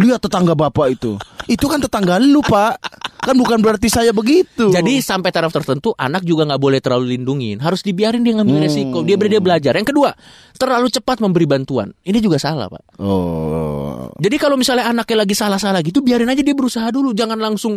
[0.01, 1.17] lihat tetangga bapak itu.
[1.49, 2.77] Itu kan tetangga lu, Pak.
[3.19, 4.69] Kan bukan berarti saya begitu.
[4.69, 8.65] Jadi sampai taraf tertentu anak juga nggak boleh terlalu lindungin, harus dibiarin dia ngambil Hmm.
[8.69, 9.73] resiko, dia dia belajar.
[9.75, 10.13] Yang kedua,
[10.55, 11.91] terlalu cepat memberi bantuan.
[12.05, 13.01] Ini juga salah, Pak.
[13.01, 14.13] Oh.
[14.15, 17.75] Jadi kalau misalnya anaknya lagi salah-salah gitu, biarin aja dia berusaha dulu, jangan langsung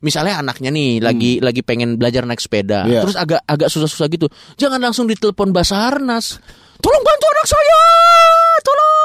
[0.00, 3.04] misalnya anaknya nih lagi lagi pengen belajar naik sepeda, Iya.
[3.04, 6.40] terus agak agak susah-susah gitu, jangan langsung ditelepon Basarnas.
[6.80, 7.80] Tolong bantu anak saya.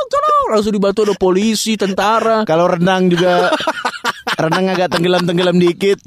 [0.05, 0.47] Tolong.
[0.53, 2.45] Langsung dibantu ada polisi, tentara.
[2.45, 3.49] Kalau renang juga
[4.37, 5.99] renang agak tenggelam-tenggelam dikit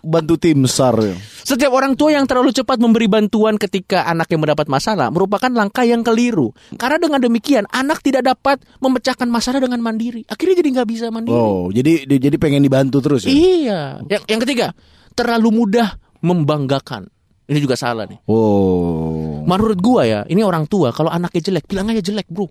[0.00, 0.96] bantu tim SAR.
[1.44, 6.00] Setiap orang tua yang terlalu cepat memberi bantuan ketika anaknya mendapat masalah merupakan langkah yang
[6.00, 6.56] keliru.
[6.80, 10.24] Karena dengan demikian anak tidak dapat memecahkan masalah dengan mandiri.
[10.24, 11.36] Akhirnya jadi nggak bisa mandiri.
[11.36, 13.30] Oh, jadi di- jadi pengen dibantu terus ya.
[13.32, 13.80] Iya.
[14.08, 14.66] Yang, yang ketiga,
[15.12, 17.12] terlalu mudah membanggakan.
[17.44, 18.24] Ini juga salah nih.
[18.24, 19.44] Oh.
[19.44, 22.48] Menurut gua ya, ini orang tua kalau anaknya jelek, bilang aja jelek, Bro.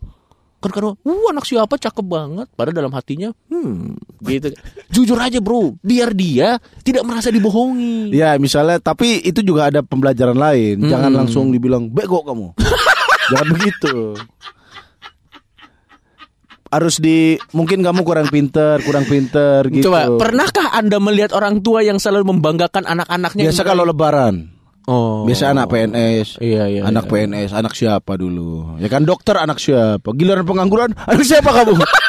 [0.63, 2.47] Kan karena, uh anak siapa cakep banget.
[2.55, 4.55] Padahal dalam hatinya, hmm, gitu.
[4.95, 5.75] Jujur aja, Bro.
[5.83, 6.55] Biar dia
[6.87, 8.15] tidak merasa dibohongi.
[8.15, 10.87] Ya, misalnya tapi itu juga ada pembelajaran lain.
[10.87, 11.19] Jangan Hmm.
[11.19, 12.55] langsung dibilang bego kamu.
[13.35, 13.95] Jangan begitu.
[16.73, 19.93] harus di mungkin kamu kurang pinter, kurang pinter gitu.
[19.93, 23.45] Coba, pernahkah Anda melihat orang tua yang selalu membanggakan anak-anaknya?
[23.45, 24.49] Biasa kalau lebaran.
[24.83, 25.23] Oh.
[25.23, 26.43] Biasa anak PNS.
[26.43, 27.11] Iya, iya, Anak iya.
[27.11, 28.75] PNS, anak siapa dulu?
[28.83, 30.11] Ya kan dokter anak siapa?
[30.11, 31.79] Giliran pengangguran, anak siapa kamu?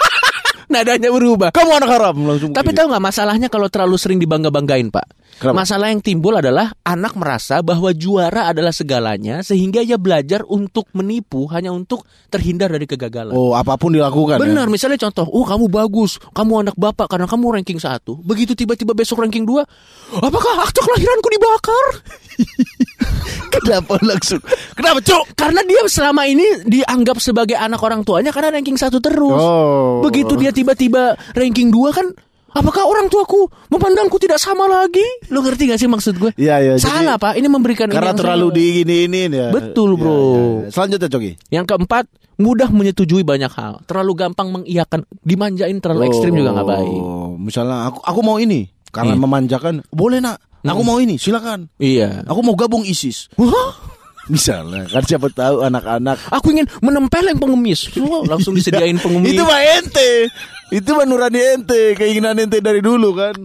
[0.74, 1.48] Nadanya berubah.
[1.54, 2.50] kamu anak haram langsung.
[2.50, 5.06] Tapi tahu nggak masalahnya kalau terlalu sering dibangga-banggain, Pak?
[5.34, 5.66] Kenapa?
[5.66, 11.50] Masalah yang timbul adalah anak merasa bahwa juara adalah segalanya sehingga ia belajar untuk menipu
[11.50, 13.34] hanya untuk terhindar dari kegagalan.
[13.34, 14.38] Oh, apa pun dilakukan.
[14.38, 14.42] ya?
[14.42, 18.22] Benar, misalnya contoh, oh kamu bagus, kamu anak bapak karena kamu ranking satu.
[18.22, 19.66] Begitu tiba-tiba besok ranking dua,
[20.14, 21.86] apakah akte kelahiranku dibakar?
[23.54, 24.42] Kenapa langsung?
[24.74, 25.24] Kenapa, Cuk?
[25.38, 29.38] Karena dia selama ini dianggap sebagai anak orang tuanya karena ranking satu terus.
[29.38, 30.02] Oh.
[30.02, 32.08] Begitu dia tiba-tiba ranking dua kan,
[32.50, 35.04] apakah orang tuaku memandangku tidak sama lagi?
[35.28, 36.32] Lo ngerti gak sih maksud gue?
[36.34, 36.72] Iya, iya.
[36.74, 38.56] Salah pak, ini memberikan ini Karena yang terlalu salah.
[38.56, 39.48] digini-ini ya.
[39.52, 40.16] Betul, Iya, bro.
[40.16, 40.68] iya, iya.
[40.72, 41.32] Selanjutnya, Coki.
[41.50, 43.84] Yang keempat, mudah menyetujui banyak hal.
[43.84, 46.96] Terlalu gampang mengiyakan, dimanjain terlalu ekstrim juga nggak baik.
[46.96, 49.20] Oh, Misalnya aku aku mau ini karena Iya.
[49.20, 49.74] memanjakan.
[49.90, 50.40] Boleh, Nak.
[50.64, 50.88] Aku Hmm.
[50.88, 51.68] mau ini, silakan.
[51.76, 52.24] Iya.
[52.24, 53.28] Aku mau gabung ISIS.
[54.26, 57.92] Misalnya, kan siapa tahu anak-anak Aku ingin menempeleng pengemis.
[57.96, 59.36] Wah, langsung disediain pengemis.
[59.36, 60.10] Itu mah ente.
[60.72, 63.36] Itu mah nurani ente, keinginan ente dari dulu kan.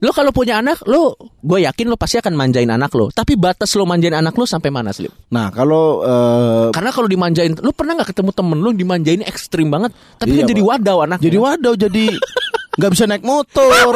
[0.00, 1.12] Lo kalau punya anak, lo
[1.44, 3.12] gue yakin lo pasti akan manjain anak lo.
[3.12, 5.12] Tapi batas lo manjain anak lo sampai mana, Slip?
[5.28, 9.92] Nah, kalau eh, Karena kalau dimanjain, lo pernah nggak ketemu temen lo dimanjain ekstrim banget,
[10.16, 11.18] tapi Iya, kan jadi wadaw anak.
[11.20, 12.16] jadi wadaw jadi
[12.80, 13.92] nggak bisa naik motor.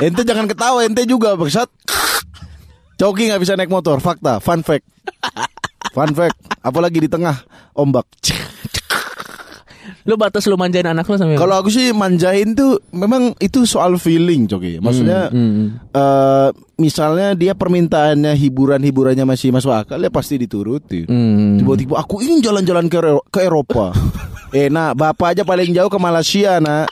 [0.00, 1.68] ente jangan ketawa, ente juga bangsat.
[2.96, 4.84] Coki nggak bisa naik motor, fakta, fun fact.
[5.92, 7.36] Fun fact, apalagi di tengah
[7.76, 8.08] ombak.
[10.06, 11.34] Lo batas lo manjain anak lo sampai.
[11.34, 14.78] Kalau aku sih manjain tuh memang itu soal feeling, Coki.
[14.78, 21.10] Maksudnya Hmm, eh, misalnya dia permintaannya hiburan-hiburannya masih masuk akal ya pasti dituruti.
[21.10, 21.58] Hmm.
[21.58, 22.98] Tiba-tiba aku ingin jalan-jalan ke,
[23.34, 23.90] ke Eropa.
[24.56, 26.86] eh, nak, bapak aja paling jauh ke Malaysia, nak.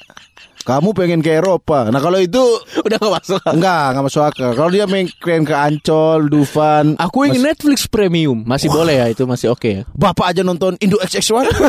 [0.64, 1.92] Kamu pengen ke Eropa.
[1.92, 2.40] Nah, kalau itu
[2.88, 3.40] udah gak masuk.
[3.52, 4.50] enggak, enggak masuk akal.
[4.56, 9.28] Kalau dia main pengen ke Ancol, Dufan, Aku ingin Netflix Premium, masih boleh ya, itu
[9.28, 9.82] masih oke ya.
[9.92, 11.52] bapak aja nonton Indo XX1.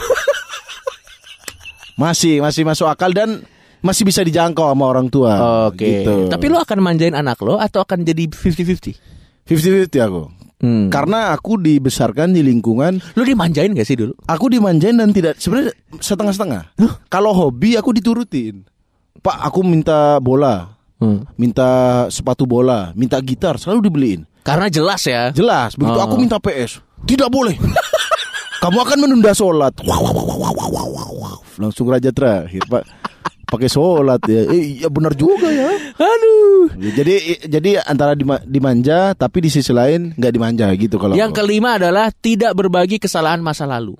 [2.01, 3.43] masih, masih masuk akal dan
[3.83, 5.67] masih bisa dijangkau sama orang tua.
[5.69, 6.01] Oke.
[6.01, 6.31] Gitu.
[6.31, 9.45] Tapi lo akan manjain anak lo atau akan jadi 50-50?
[9.45, 10.23] 50-50 aku.
[10.63, 10.87] Hmm.
[10.87, 14.15] Karena aku dibesarkan di lingkungan Lo dimanjain gak sih dulu?
[14.23, 16.79] Aku dimanjain dan tidak sebenarnya setengah-setengah.
[17.11, 18.63] Kalau hobi aku diturutin.
[19.17, 21.27] Pak, aku minta bola, Hmm.
[21.35, 21.67] minta
[22.07, 24.21] sepatu bola, minta gitar, selalu dibeliin.
[24.41, 25.29] Karena jelas ya.
[25.31, 26.05] Jelas, begitu Oh.
[26.05, 27.57] aku minta PS, tidak boleh.
[28.57, 29.73] Kamu akan menunda sholat.
[29.79, 31.37] Wow, wow, wow, wow, wow, wow, wow.
[31.57, 32.83] Langsung raja terakhir, Pak.
[33.45, 34.41] Pakai sholat ya.
[34.47, 35.69] Eh, ya benar juga ya.
[35.95, 36.73] Aduh.
[36.73, 37.13] Jadi
[37.45, 42.09] jadi antara dima- dimanja tapi di sisi lain nggak dimanja gitu kalau Yang kelima adalah
[42.11, 43.93] tidak berbagi kesalahan masa lalu.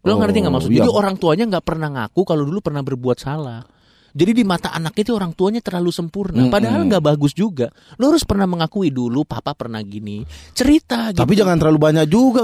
[0.00, 0.68] Lo Oh, ngerti nggak maksud?
[0.68, 0.84] iya.
[0.84, 3.64] Jadi orang tuanya nggak pernah ngaku kalau dulu pernah berbuat salah.
[4.10, 6.50] Jadi di mata anak itu orang tuanya terlalu sempurna.
[6.50, 7.70] Padahal nggak bagus juga.
[7.94, 10.26] Lo harus pernah mengakui dulu papa pernah gini.
[10.54, 11.22] Cerita gitu.
[11.22, 12.42] Tapi jangan terlalu banyak juga.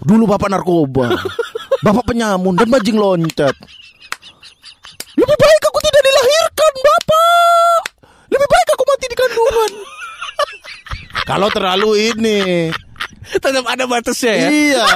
[0.00, 1.12] Dulu bapak narkoba,
[1.84, 3.52] bapak penyamun dan bajing loncat.
[5.12, 7.80] Lebih baik aku tidak dilahirkan, bapak.
[8.32, 9.70] Lebih baik aku mati di kandungan.
[11.28, 12.40] Kalau terlalu ini,
[13.28, 14.48] tetap ada batasnya ya.
[14.48, 14.86] iya.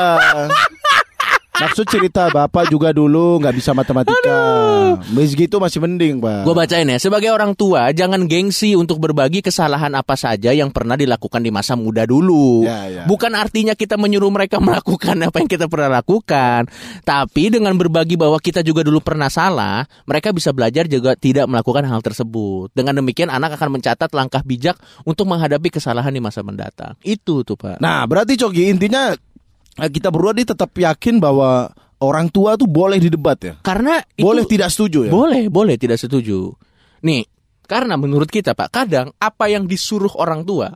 [1.54, 4.42] Maksud cerita bapak juga dulu nggak bisa matematika.
[5.14, 6.42] Meski itu masih mending, pak.
[6.42, 10.98] Gue bacain ya, sebagai orang tua jangan gengsi untuk berbagi kesalahan apa saja yang pernah
[10.98, 12.66] dilakukan di masa muda dulu.
[12.66, 13.02] Ya, ya.
[13.06, 16.66] Bukan artinya kita menyuruh mereka melakukan apa yang kita pernah lakukan,
[17.06, 21.86] tapi dengan berbagi bahwa kita juga dulu pernah salah, mereka bisa belajar juga tidak melakukan
[21.86, 22.74] hal tersebut.
[22.74, 24.74] Dengan demikian anak akan mencatat langkah bijak
[25.06, 26.98] untuk menghadapi kesalahan di masa mendatang.
[27.06, 27.78] Itu tuh pak.
[27.78, 29.14] Nah, berarti Cogi intinya
[29.76, 33.54] kita berdua nih tetap yakin bahwa orang tua tuh boleh didebat ya.
[33.60, 35.12] Karena itu, Boleh tidak setuju ya.
[35.12, 36.52] Boleh, boleh tidak setuju.
[37.04, 37.26] Nih,
[37.64, 40.72] karena menurut kita Pak, kadang apa yang disuruh orang tua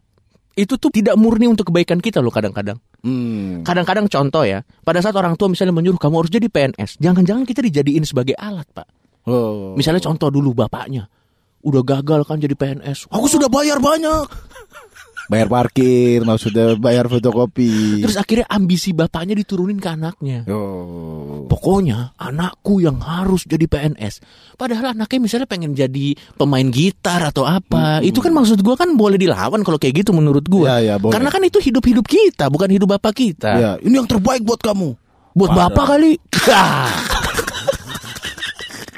[0.59, 2.83] itu tuh tidak murni untuk kebaikan kita loh kadang-kadang.
[3.07, 3.63] Hmm.
[3.63, 7.63] Kadang-kadang contoh ya, pada saat orang tua misalnya menyuruh kamu harus jadi PNS, jangan-jangan kita
[7.63, 8.89] dijadiin sebagai alat, Pak.
[9.31, 9.79] Oh.
[9.79, 11.07] Misalnya contoh dulu bapaknya
[11.63, 13.11] udah gagal kan jadi PNS.
[13.11, 14.27] Aku sudah bayar banyak.
[15.29, 18.01] Bayar parkir, maksudnya bayar fotokopi.
[18.01, 20.49] Terus akhirnya ambisi bapaknya diturunin ke anaknya.
[20.49, 21.45] oh.
[21.45, 24.25] Pokoknya anakku yang harus jadi PNS.
[24.57, 28.01] Padahal anaknya misalnya pengen jadi pemain gitar atau apa.
[28.01, 30.81] Itu kan maksud gua kan boleh dilawan kalau kayak gitu menurut gua.
[30.81, 31.13] Ya, ya, boleh.
[31.13, 33.51] Karena kan itu hidup-hidup kita, bukan hidup bapak kita.
[33.53, 34.97] Ya, ini yang terbaik buat kamu.
[35.37, 35.61] Buat Parah.
[35.69, 36.13] bapak kali.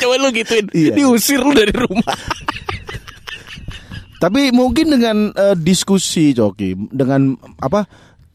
[0.01, 0.95] Coba lu gituin, Iya.
[0.97, 2.17] diusir lu dari rumah.
[4.21, 7.89] Tapi mungkin dengan eh, diskusi Coki, dengan apa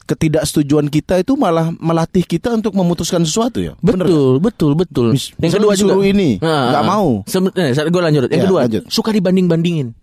[0.06, 3.74] ketidaksetujuan kita itu malah melatih kita untuk memutuskan sesuatu ya.
[3.82, 5.06] Bener Betul, betul, betul.
[5.14, 7.08] Mis- yang kedua juga ini, Nah, nggak ah, mau.
[7.26, 8.22] Sem- eh, gue lanjut.
[8.30, 8.82] Yang Ya, kedua, lanjut.
[8.86, 9.94] suka dibanding-bandingin.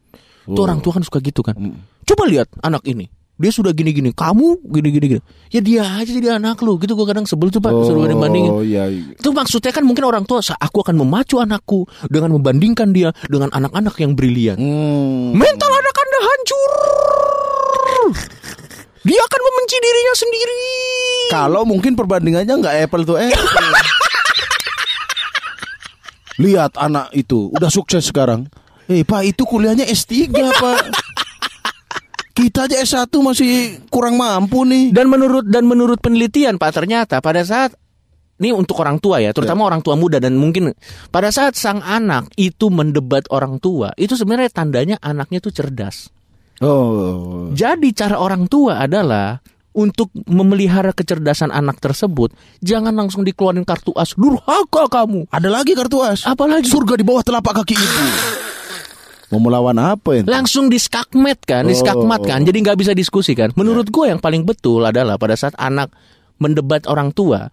[0.43, 1.56] Tuh orang tua kan suka gitu kan.
[1.56, 1.80] Hmm.
[2.04, 3.08] Coba lihat anak ini.
[3.34, 5.22] Dia sudah gini-gini, kamu gini-gini gini.
[5.50, 6.78] Ya dia aja jadi anak lu.
[6.78, 8.52] Gitu gue kadang sebel tuh Pak, suruh banding-bandingin.
[8.54, 8.86] Oh iya.
[8.86, 9.17] iya.
[9.17, 13.50] Itu maksudnya kan mungkin orang tua "Sa- aku akan memacu anakku dengan membandingkan dia dengan
[13.50, 14.62] anak-anak yang brilian.
[14.62, 15.34] Hmm.
[15.34, 16.72] Mental anak Anda hancur.
[19.04, 20.62] Dia akan membenci dirinya sendiri.
[21.34, 23.67] Kalau mungkin perbandingannya nggak apple to apple.
[26.46, 28.46] Lihat anak itu udah sukses sekarang.
[28.86, 30.80] Eh pak itu kuliahnya S3 pak.
[32.34, 34.89] Kita aja S1 masih kurang mampu nih.
[34.89, 37.78] Dan menurut dan menurut penelitian Pak ternyata pada saat
[38.41, 40.74] ini untuk orang tua ya, terutama orang tua muda dan mungkin
[41.13, 46.10] pada saat sang anak itu mendebat orang tua, itu sebenarnya tandanya anaknya itu cerdas.
[46.60, 47.54] Oh.
[47.54, 49.38] Jadi cara orang tua adalah
[49.74, 54.13] untuk memelihara kecerdasan anak tersebut, jangan langsung dikeluarin kartu as.
[54.17, 55.30] Durhaka kamu.
[55.30, 56.26] Ada lagi kartu as.
[56.26, 58.06] Apalagi Surga di bawah telapak kaki ibu.
[59.34, 60.22] Mau melawan apa ya?
[60.30, 62.46] langsung diskakmet kan, diskakmat kan.
[62.46, 63.50] Jadi nggak bisa diskusi kan.
[63.58, 65.89] Menurut gue yang paling betul adalah pada saat anak
[66.38, 67.50] mendebat orang tua,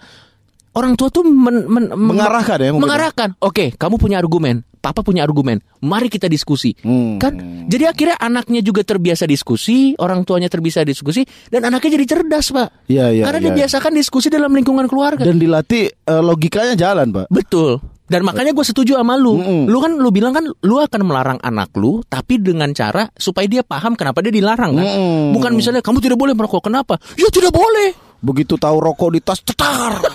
[0.77, 2.85] orang tua tuh men- men- Mengarahkan ya, mungkin.
[2.85, 3.29] mengarahkan.
[3.41, 5.65] Oke, kamu punya argumen, papa punya argumen.
[5.81, 6.77] Mari kita diskusi.
[6.85, 7.17] Hmm.
[7.17, 7.65] Kan?
[7.71, 12.69] Jadi akhirnya anaknya juga terbiasa diskusi, orang tuanya terbiasa diskusi, dan anaknya jadi cerdas, Pak.
[12.91, 13.47] Iya, iya, Karena iya.
[13.53, 15.23] dibiasakan diskusi dalam lingkungan keluarga.
[15.25, 17.27] Dan dilatih eh, logikanya jalan pak.
[17.31, 17.81] Betul.
[18.11, 19.39] Dan makanya gue setuju sama lu.
[19.39, 19.71] Mm-mm.
[19.71, 23.63] Lu kan lu bilang kan lu akan melarang anak lu tapi dengan cara supaya dia
[23.63, 24.83] paham kenapa dia dilarang kan.
[24.83, 25.31] Mm-mm.
[25.31, 26.67] Bukan misalnya kamu tidak boleh merokok.
[26.67, 26.99] Kenapa?
[27.15, 27.95] Ya tidak boleh.
[28.19, 30.03] Begitu tahu rokok di tas cetar.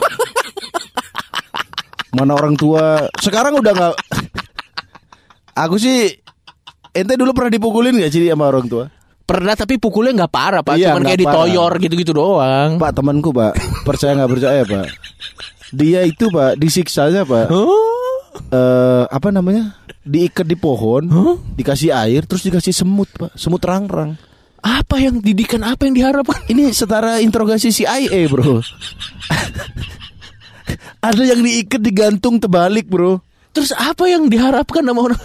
[2.20, 3.96] Mana orang tua sekarang udah nggak.
[5.56, 6.12] Aku sih
[6.92, 8.92] ente dulu pernah dipukulin gak sih sama orang tua?
[9.26, 10.78] Pernah tapi pukulnya nggak parah, Pak.
[10.78, 12.78] Iya, Cuman kayak ditoyor gitu-gitu doang.
[12.78, 13.56] Pak temanku pak
[13.88, 14.86] percaya nggak percaya pak?
[15.74, 17.50] Dia itu pak disiksanya pak.
[17.50, 18.22] Oh.
[18.52, 19.80] eh apa namanya?
[20.06, 21.34] Diikat di pohon, Hah?
[21.58, 24.14] dikasih air, terus dikasih semut pak, semut rang-rang.
[24.62, 26.46] Apa yang didikan apa yang diharapkan?
[26.50, 28.62] Ini setara interogasi CIA bro.
[31.06, 33.22] Ada yang diikat digantung terbalik bro.
[33.54, 35.22] Terus apa yang diharapkan sama orang?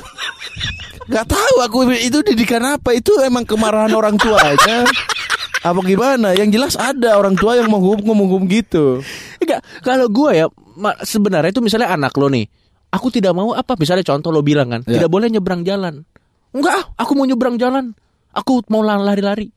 [1.10, 4.84] Gak tahu aku itu didikan apa itu emang kemarahan orang tua aja.
[5.60, 6.32] Apa gimana?
[6.32, 9.04] Yang jelas ada orang tua yang menghukum menghukum gitu.
[9.36, 12.48] Enggak, kalau gue ya ma- sebenarnya itu misalnya anak lo nih.
[12.90, 14.98] Aku tidak mau apa misalnya contoh lo bilang kan, Ya.
[14.98, 16.02] tidak boleh nyebrang jalan.
[16.50, 17.94] Enggak, aku mau nyebrang jalan.
[18.32, 19.52] Aku mau la- lari-lari.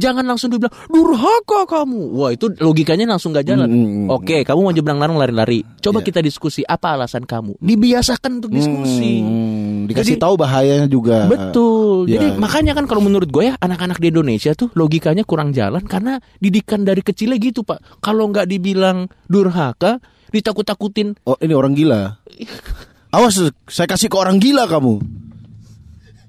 [0.00, 2.16] Jangan langsung dibilang durhaka kamu.
[2.16, 3.68] Wah, itu logikanya langsung gak jalan.
[3.68, 5.60] Hmm, Oke, kamu mau nyebrang larang lari-lari.
[5.78, 6.08] Coba Ya.
[6.08, 7.60] kita diskusi apa alasan kamu.
[7.60, 9.20] Dibiasakan untuk diskusi.
[9.20, 11.28] Hmm, dikasih Jadi- tahu bahayanya juga.
[11.28, 12.08] Betul.
[12.08, 12.16] Ya.
[12.16, 16.16] Jadi makanya kan kalau menurut gue ya anak-anak di Indonesia tuh logikanya kurang jalan karena
[16.40, 18.00] didikan dari kecilnya gitu pak.
[18.00, 20.00] Kalau nggak dibilang durhaka,
[20.32, 21.20] ditakut-takutin.
[21.28, 22.16] Oh ini orang gila.
[23.10, 25.02] Awas, saya kasih ke orang gila kamu.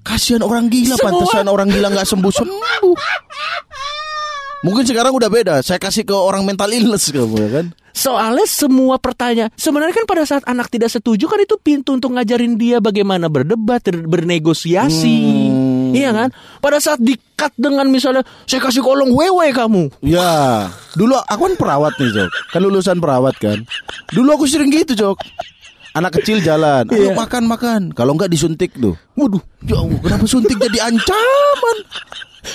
[0.02, 2.94] Kasihan orang gila, Semua- pantesan orang gila nggak sembuh sembuh.
[4.62, 5.54] Mungkin sekarang udah beda.
[5.58, 7.66] Saya kasih ke orang mental illness kamu ya kan.
[7.92, 12.54] Soalnya semua pertanyaan sebenarnya kan pada saat anak tidak setuju kan itu pintu untuk ngajarin
[12.54, 15.18] dia bagaimana berdebat, ber- bernegosiasi.
[15.50, 15.92] Hmm.
[15.92, 16.28] Iya kan?
[16.62, 19.92] Pada saat dikat dengan misalnya saya kasih kolong wewe kamu.
[20.00, 22.30] Ya, dulu aku kan perawat nih, Jok.
[22.48, 23.60] Kan lulusan perawat kan.
[24.08, 25.18] Dulu aku sering gitu, Jok.
[25.92, 27.16] Anak kecil jalan, ayo Iya.
[27.16, 27.80] makan makan.
[27.92, 28.96] Kalau nggak disuntik tuh.
[29.12, 31.76] Waduh, Ya Allah, kenapa suntik jadi ancaman?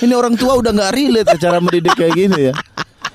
[0.01, 2.53] Ini orang tua udah nggak relate ya cara mendidik kayak gini ya.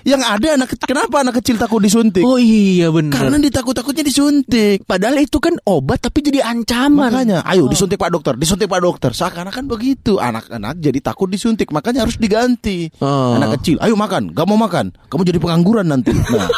[0.03, 2.27] Yang ada anak kecil, kenapa anak kecil takut disuntik?
[2.27, 3.15] oh iya benar.
[3.23, 4.83] Karena ditakut-takutnya disuntik.
[4.83, 7.07] Padahal itu kan obat tapi jadi ancaman.
[7.07, 9.15] Makanya, ayo disuntik Pak Dokter, disuntik Pak Dokter.
[9.15, 10.19] Seakan-akan begitu.
[10.19, 12.91] Anak-anak jadi takut disuntik, makanya harus diganti.
[12.99, 13.39] Oh.
[13.39, 16.11] Anak kecil, ayo makan, gak mau makan, kamu jadi pengangguran nanti.
[16.11, 16.51] Nah.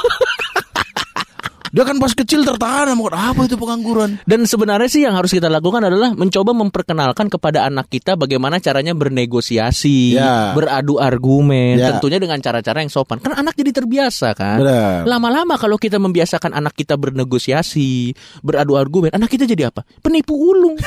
[1.74, 4.22] Dia kan pas kecil tertahan sama apa itu pengangguran.
[4.22, 8.94] Dan sebenarnya sih yang harus kita lakukan adalah mencoba memperkenalkan kepada anak kita bagaimana caranya
[8.94, 10.54] bernegosiasi, Ya.
[10.54, 11.90] beradu argumen, Ya.
[11.90, 13.18] tentunya dengan cara-cara yang sopan.
[13.18, 14.62] Kan anak jadi terbiasa kan.
[15.02, 18.14] Lama-lama kalau kita membiasakan anak kita bernegosiasi,
[18.46, 19.82] beradu argumen, anak kita jadi apa?
[19.98, 20.78] Penipu ulung.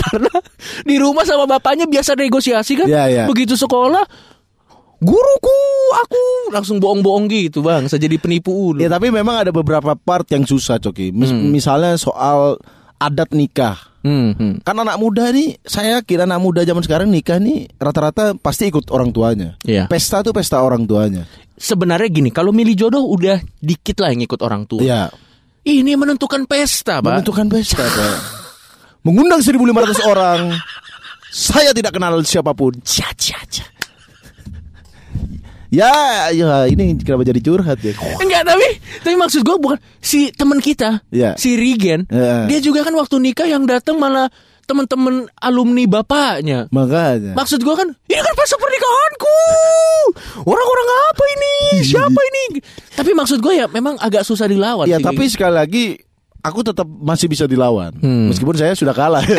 [0.00, 0.32] Karena
[0.88, 2.88] di rumah sama bapaknya biasa negosiasi kan.
[2.88, 3.28] Ya, ya.
[3.28, 4.08] Begitu sekolah,
[4.98, 5.58] guruku,
[6.02, 7.84] aku langsung bohong-bohong gitu bang.
[7.86, 8.80] Saya jadi penipu ulung.
[8.80, 11.12] Ya tapi memang ada beberapa part yang susah Coki.
[11.12, 12.56] Mis- Misalnya soal
[12.96, 13.76] adat nikah.
[14.00, 14.62] Hmm, hmm.
[14.62, 18.86] Kan anak muda nih, saya kira anak muda zaman sekarang nikah nih rata-rata pasti ikut
[18.94, 19.58] orang tuanya.
[19.66, 19.90] Iya.
[19.90, 21.26] Pesta tuh pesta orang tuanya.
[21.58, 24.80] Sebenarnya gini, kalau milih jodoh udah dikit lah yang ikut orang tua.
[24.80, 25.10] Iya.
[25.66, 27.10] Ini menentukan pesta, Pak.
[27.10, 28.16] Menentukan pesta, Pak.
[29.02, 30.54] Mengundang 1500 orang.
[31.26, 32.78] Saya tidak kenal siapa pun.
[32.86, 33.66] Cia, cia, cia.
[35.68, 35.90] Ya,
[36.30, 37.90] ya ini kenapa jadi curhat ya?
[38.16, 38.68] Enggak tapi
[39.00, 41.34] tapi maksud gue bukan si teman kita Iya.
[41.34, 42.46] si Rigen Iya.
[42.46, 44.30] dia juga kan waktu nikah yang datang malah
[44.62, 46.66] teman-teman alumni bapaknya.
[46.68, 47.34] Makanya.
[47.34, 49.36] Maksud gue kan ini kan pas pernikahanku
[50.42, 52.44] orang-orang apa ini siapa ini?
[52.92, 54.86] Tapi maksud gue ya memang agak susah dilawan.
[54.86, 55.04] Ya sih.
[55.04, 55.84] tapi sekali lagi
[56.40, 57.94] aku tetap masih bisa dilawan.
[57.96, 58.30] Hmm.
[58.30, 59.22] Meskipun saya sudah kalah.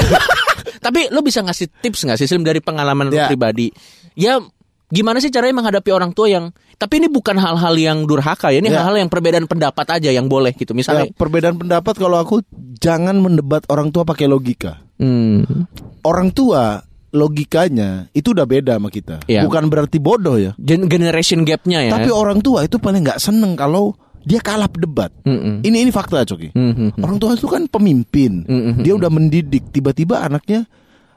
[0.77, 3.27] Tapi lo bisa ngasih tips nggak sih Slim dari pengalaman lo Ya.
[3.27, 3.67] pribadi?
[4.13, 4.39] Ya
[4.87, 6.45] gimana sih caranya menghadapi orang tua yang
[6.77, 8.79] tapi ini bukan hal-hal yang durhaka ya, ini Ya.
[8.79, 10.71] hal-hal yang perbedaan pendapat aja yang boleh gitu.
[10.71, 12.45] Ya, Misalnya perbedaan pendapat kalau aku
[12.77, 14.77] jangan mendebat orang tua pakai logika.
[14.97, 15.65] hmm,
[16.01, 19.25] Orang tua logikanya itu udah beda sama kita.
[19.25, 19.43] Iya.
[19.43, 20.53] Bukan berarti bodoh ya.
[20.55, 21.91] gen- generation gapnya ya.
[21.91, 25.09] Tapi orang tua itu paling nggak seneng kalau dia kalah debat.
[25.23, 25.63] Mm-mm.
[25.63, 26.51] Ini ini fakta Coki.
[26.53, 26.99] Mhm.
[26.99, 28.43] Orang tua itu kan pemimpin.
[28.43, 28.83] Mm-mm.
[28.83, 29.71] Dia udah mendidik.
[29.71, 30.67] Tiba-tiba anaknya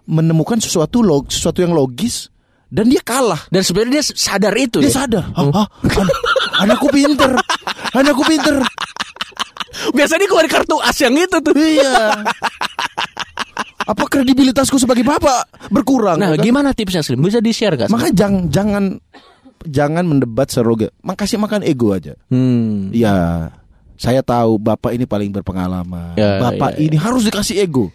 [0.06, 2.30] menemukan sesuatu log, sesuatu yang logis
[2.70, 3.42] dan dia kalah.
[3.50, 4.94] Dan sebenarnya dia sadar itu Dia ya.
[5.04, 5.24] sadar.
[5.34, 5.66] "Hah, hah,
[5.98, 6.14] an-
[6.64, 7.34] anakku pinter.
[7.90, 8.62] Anakku pinter.
[9.96, 11.54] Biasanya keluar kartu as yang itu tuh.
[11.54, 12.22] Iya.
[13.84, 16.14] Apa kredibilitasku sebagai bapak berkurang?
[16.20, 16.46] Nah, ya kan?
[16.46, 17.18] gimana tipsnya Slim?
[17.18, 17.88] Bisa di-share gak?
[17.90, 18.84] Makanya jangan jangan
[19.66, 20.94] jangan mendebat seroga.
[21.02, 22.14] Makasih makan ego aja.
[22.30, 22.94] Hmm.
[22.94, 23.50] Ya,
[23.98, 26.14] saya tahu bapak ini paling berpengalaman.
[26.14, 27.90] Ya, bapak ya, ini harus dikasih ego.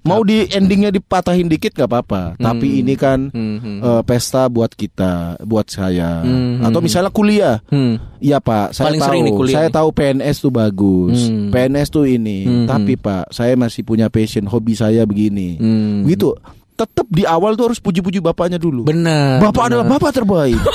[0.00, 2.34] Mau di endingnya dipatahin dikit gak apa-apa.
[2.34, 3.58] Tapi ini kan Hmm.
[3.78, 6.22] eh, pesta buat kita, buat saya.
[6.22, 6.60] Hmm.
[6.60, 7.58] Atau misalnya kuliah.
[7.66, 7.98] Hmm.
[8.16, 9.08] Iya Pak, saya Paling tahu.
[9.08, 9.74] sering nih kuliah saya nih.
[9.74, 11.18] tahu PNS tuh bagus.
[11.24, 11.50] Hmm.
[11.50, 12.38] PNS tuh ini.
[12.42, 12.66] Hmm.
[12.66, 15.56] Tapi Pak, saya masih punya passion, hobi saya begini.
[15.56, 16.02] Hmm.
[16.04, 16.32] Gitu.
[16.74, 18.86] Tetap di awal tuh harus puji-puji bapaknya dulu.
[18.86, 19.42] Benar.
[19.42, 20.60] Bapak adalah bapak terbaik.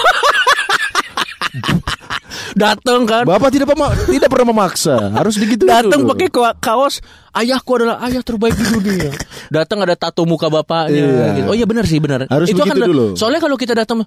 [2.54, 3.24] datang kan.
[3.24, 5.10] bapak tidak pema- tidak pernah memaksa.
[5.12, 9.12] Harus begitu Datang pakai ka- kaos ayahku adalah ayah terbaik di dunia.
[9.48, 10.94] Datang ada tato muka bapaknya.
[10.96, 11.28] Iya.
[11.36, 11.48] gitu.
[11.48, 12.26] Oh iya benar sih benar.
[12.26, 13.06] Harus Itu begitu akan- dulu.
[13.14, 14.06] Soalnya kalau kita datang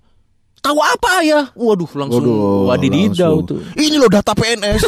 [0.58, 1.44] tahu apa ayah?
[1.52, 3.46] Waduh langsung Waduh, wadididau langsung.
[3.46, 3.58] tuh.
[3.74, 4.82] Ini loh data PNS.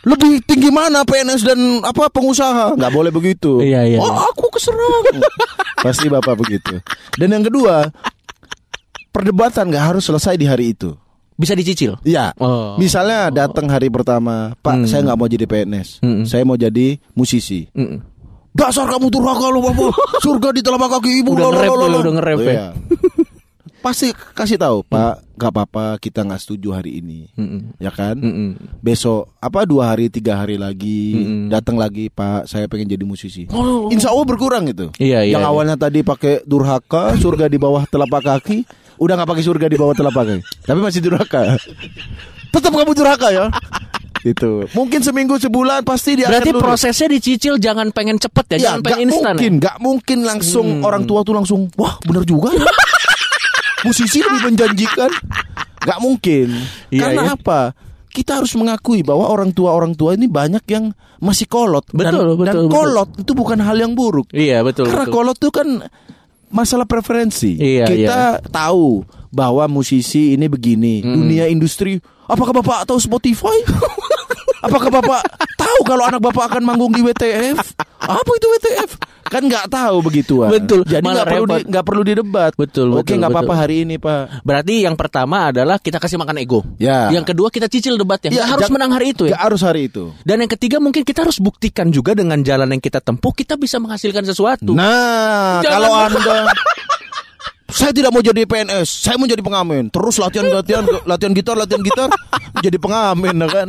[0.00, 2.72] Lebih tinggi mana PNS dan apa pengusaha?
[2.72, 3.60] Nggak boleh begitu.
[3.60, 5.04] Iya, iya, Oh, aku keserang.
[5.84, 6.80] Pasti bapak begitu.
[7.12, 7.90] Dan yang kedua,
[9.10, 10.94] perdebatan nggak harus selesai di hari itu.
[11.38, 11.94] Bisa dicicil.
[12.02, 12.34] Iya.
[12.36, 12.74] Oh.
[12.76, 14.84] Misalnya datang hari pertama, Pak, Hmm.
[14.84, 16.26] saya nggak mau jadi PNS, Hmm.
[16.26, 17.70] saya mau jadi musisi.
[17.72, 18.02] Mm-mm.
[18.50, 21.78] Dasar kamu durhaka lu bapak Surga di telapak kaki ibu Udah lo, lo, nge-rap lo,
[21.78, 21.98] tuh, lo.
[22.00, 22.50] udah nge-rap ya.
[22.50, 22.66] Iya.
[23.78, 27.78] Pasti kasih tahu Pak Gak apa-apa kita nggak setuju hari ini Mm-mm.
[27.78, 28.58] Ya kan Mm-mm.
[28.82, 31.46] Besok Apa dua hari tiga hari lagi Mm-mm.
[31.46, 33.86] Datang lagi Pak Saya pengen jadi musisi Oh.
[33.86, 35.50] Insya Allah berkurang itu Iya, iya, Yang iya.
[35.54, 38.66] awalnya tadi pakai durhaka Surga di bawah telapak kaki
[38.98, 41.54] Udah nggak pakai surga di bawah telapak kaki Tapi masih durhaka
[42.48, 43.46] Tetap kamu durhaka ya
[44.20, 48.62] Itu Mungkin seminggu sebulan Pasti dia Berarti akan prosesnya dicicil jangan pengen cepet ya, Ya,
[48.68, 49.22] jangan pengen instan.
[49.24, 49.30] ya?
[49.32, 50.82] mungkin, nggak mungkin langsung Hmm.
[50.82, 52.66] orang tua tuh langsung, wah bener juga ya.
[53.80, 55.06] Musisi lebih menjanjikan,
[55.80, 56.50] nggak mungkin.
[56.90, 57.34] Iya, Karena iya.
[57.38, 57.60] apa?
[58.08, 61.86] Kita harus mengakui bahwa orang tua orang tua ini banyak yang masih kolot.
[61.88, 62.68] dan, Betul, betul, dan betul.
[62.68, 64.26] kolot itu bukan hal yang buruk.
[64.30, 64.90] Iya betul.
[64.90, 65.14] Karena betul.
[65.14, 65.68] kolot itu kan
[66.48, 67.56] masalah preferensi.
[67.56, 71.14] Iya, Kita tahu bahwa musisi ini begini, Hmm.
[71.14, 72.00] dunia industri.
[72.24, 73.56] Apakah bapak tahu Spotify?
[74.66, 75.22] Apakah bapak
[75.68, 77.56] tahu kalau anak bapak akan manggung di WTF?
[77.98, 78.90] Apa itu WTF?
[79.28, 80.48] Kan nggak tahu begituan.
[80.48, 82.52] Betul, Jadi nggak perlu nggak perlu didebat.
[82.56, 84.40] Betul, Oke nggak apa-apa hari ini pak.
[84.40, 86.64] Berarti yang pertama adalah kita kasih makan ego.
[86.80, 87.12] Ya.
[87.12, 88.32] Yang kedua kita cicil debatnya.
[88.32, 89.36] Ya, harus menang hari itu ya.
[89.36, 90.16] Harus hari itu.
[90.24, 93.76] Dan yang ketiga mungkin kita harus buktikan juga dengan jalan yang kita tempuh kita bisa
[93.76, 94.72] menghasilkan sesuatu.
[94.72, 96.36] Nah, Jangan- kalau anda
[97.68, 99.92] saya tidak mau jadi PNS, saya mau jadi pengamen.
[99.92, 102.08] Terus latihan latihan latihan gitar, latihan gitar,
[102.64, 103.68] jadi pengamen ya kan.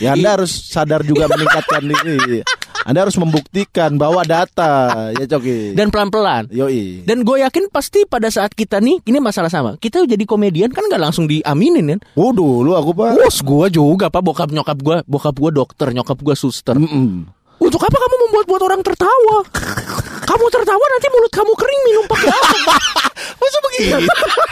[0.00, 2.40] Ya Anda harus sadar juga meningkatkan diri.
[2.82, 5.76] Anda harus membuktikan bahwa data ya Coki.
[5.78, 6.50] Dan pelan-pelan.
[6.50, 7.06] Yoi.
[7.06, 9.78] Dan gue yakin pasti pada saat kita nih, ini masalah sama.
[9.78, 12.00] Kita jadi komedian kan nggak langsung diaminin kan?
[12.18, 13.14] Oh dulu aku pak.
[13.14, 16.74] Bos gue juga pak, bokap nyokap gue, bokap gue dokter, nyokap gue suster.
[16.74, 17.30] Mm-mm.
[17.62, 19.36] Untuk apa kamu membuat-buat orang tertawa?
[20.22, 22.76] Kamu tertawa nanti mulut kamu kering minum pakai apa?
[23.40, 24.02] Masa begitu?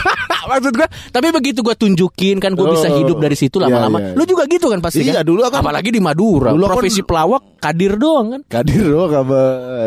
[0.50, 2.98] Maksud gue, tapi begitu gue tunjukin kan gue bisa Oh.
[2.98, 3.98] hidup dari situ Iya, lama-lama.
[4.00, 4.12] iya.
[4.12, 5.24] Lu juga gitu kan pasti Iya, kan?
[5.24, 8.40] dulu kan- Apalagi di Madura, Dulu profesi pelawak kadir doang kan?
[8.48, 9.40] Kadir doang sama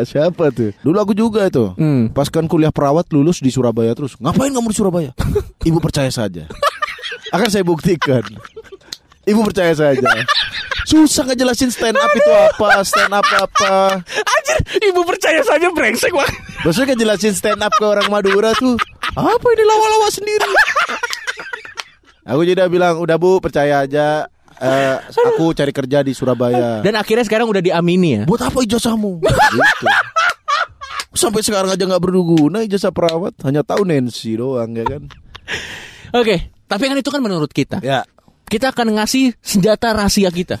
[0.04, 0.72] siapa tuh?
[0.78, 1.72] Dulu aku juga itu.
[1.74, 2.08] Hmm.
[2.10, 4.16] Pas kan kuliah perawat lulus di Surabaya terus.
[4.16, 5.10] Ngapain kamu di Surabaya?
[5.68, 6.48] Ibu percaya saja.
[7.30, 8.24] Akan saya buktikan.
[9.24, 10.04] Ibu percaya saja.
[10.84, 14.04] Susah ngejelasin stand up itu apa, stand up apa.
[14.04, 16.28] Anjir, ibu percaya saja brengsek wah.
[16.60, 18.76] Maksudnya ngejelasin stand up ke orang Madura tuh.
[19.16, 20.50] Apa ini lawa-lawa sendiri?
[22.28, 24.28] Aku jadi bilang, udah bu percaya aja.
[24.54, 24.96] Eh,
[25.34, 26.78] aku cari kerja di Surabaya.
[26.84, 28.22] Dan akhirnya sekarang udah diamini ya.
[28.28, 29.18] Buat apa ijazahmu?
[29.24, 29.86] gitu.
[31.14, 35.02] Sampai sekarang aja nggak berguna ijazah perawat, hanya tahu Nancy doang ya kan.
[36.14, 37.78] Oke, tapi kan itu kan menurut kita.
[37.82, 38.02] Ya.
[38.44, 40.60] Kita akan ngasih senjata rahasia kita.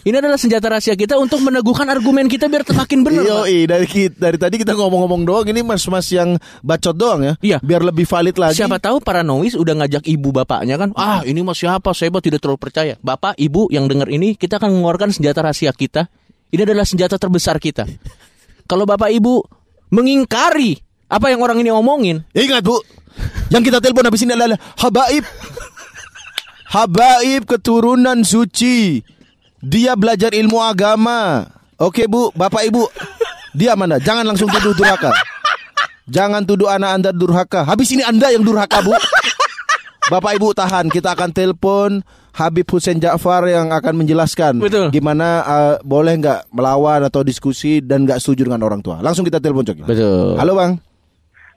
[0.00, 3.20] Ini adalah senjata rahasia kita untuk meneguhkan argumen kita biar makin benar.
[3.20, 7.32] Yoi, dari dari tadi kita ngomong-ngomong doang ini mas-mas yang bacot doang ya.
[7.44, 7.58] Iya.
[7.60, 8.56] Biar lebih valid lagi.
[8.56, 12.56] Siapa tahu paranoid udah ngajak ibu bapaknya kan, ah ini mas siapa, saya tidak terlalu
[12.56, 12.96] percaya.
[13.04, 16.08] Bapak, ibu yang dengar ini, kita akan mengeluarkan senjata rahasia kita.
[16.48, 17.84] Ini adalah senjata terbesar kita.
[18.64, 19.44] Kalau bapak ibu
[19.92, 20.80] mengingkari
[21.10, 22.80] apa yang orang ini omongin, Ya, ingat Bu,
[23.50, 25.26] yang kita telepon habis ini adalah Habaib.
[26.70, 29.02] Habaib keturunan suci.
[29.58, 31.42] Dia belajar ilmu agama.
[31.74, 32.86] Oke Bu, Bapak Ibu.
[33.58, 33.98] Dia mana?
[33.98, 35.10] Jangan langsung tuduh durhaka.
[36.06, 37.66] Jangan tuduh anak Anda durhaka.
[37.66, 38.94] Habis ini Anda yang durhaka Bu.
[40.14, 42.06] Bapak Ibu tahan, kita akan telepon
[42.38, 44.94] Habib Hussein Ja'far yang akan menjelaskan Betul.
[44.94, 49.02] gimana uh, boleh nggak melawan atau diskusi dan nggak setuju dengan orang tua.
[49.02, 49.82] Langsung kita telepon Coki.
[49.82, 50.38] Betul.
[50.38, 50.78] Halo Bang.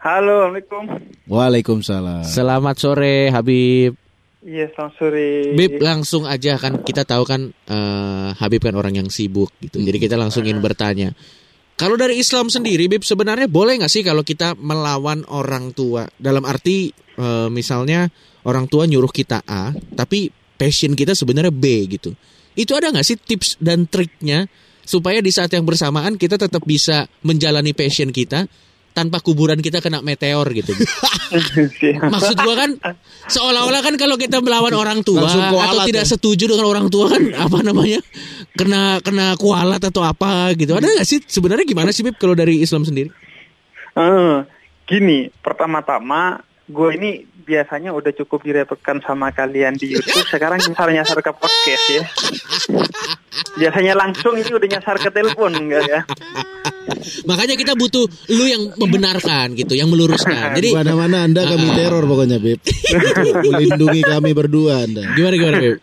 [0.03, 0.84] Halo, Assalamualaikum.
[1.32, 2.26] Waalaikumsalam.
[2.28, 4.03] Selamat sore Habib.
[4.43, 5.55] Iya, selamat sore.
[5.55, 9.79] Bib langsung aja kan kita tahu kan eh, Habib kan orang yang sibuk gitu.
[9.79, 11.15] Jadi kita langsung ingin bertanya.
[11.79, 16.03] Kalau dari Islam sendiri Bib sebenarnya boleh nggak sih kalau kita melawan orang tua?
[16.19, 18.11] Dalam arti eh, misalnya
[18.43, 20.27] orang tua nyuruh kita A, tapi
[20.59, 22.11] passion kita sebenarnya B gitu.
[22.53, 24.51] Itu ada nggak sih tips dan triknya
[24.83, 28.51] supaya di saat yang bersamaan kita tetap bisa menjalani passion kita
[28.93, 30.71] tanpa kuburan kita kena meteor gitu.
[32.13, 32.71] Maksud gua kan
[33.27, 36.11] seolah-olah kan kalau kita melawan orang tua atau tidak ya.
[36.13, 37.99] setuju dengan orang tua kan apa namanya
[38.53, 40.77] kena kena kualat atau apa gitu.
[40.77, 43.09] Ada nggak sih sebenarnya gimana sih Bib kalau dari Islam sendiri?
[43.93, 44.37] Eh,
[44.85, 47.11] gini, pertama-tama gue ini
[47.43, 50.23] biasanya udah cukup direpotkan sama kalian di YouTube.
[50.31, 52.03] Sekarang nyasar-nyasar ke podcast ya.
[53.59, 56.01] Biasanya langsung ini udah nyasar ke telepon enggak ya?
[57.29, 60.53] Makanya kita butuh lu yang membenarkan gitu, yang meluruskan.
[60.57, 62.59] Jadi mana-mana Anda kami teror pokoknya, Beb.
[63.53, 65.03] Melindungi kami berdua Anda.
[65.15, 65.77] gimana gimana Bib?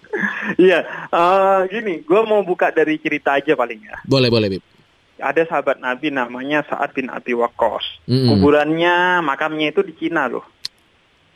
[0.60, 0.78] Iya,
[1.08, 3.96] eh, gini, gue mau buka dari cerita aja paling ya.
[4.04, 4.62] Boleh boleh Bib.
[5.20, 8.08] Ada sahabat Nabi namanya Sa'ad bin Abi Waqqas.
[8.08, 8.40] Mm-mm.
[8.40, 10.44] Kuburannya, makamnya itu di Cina loh.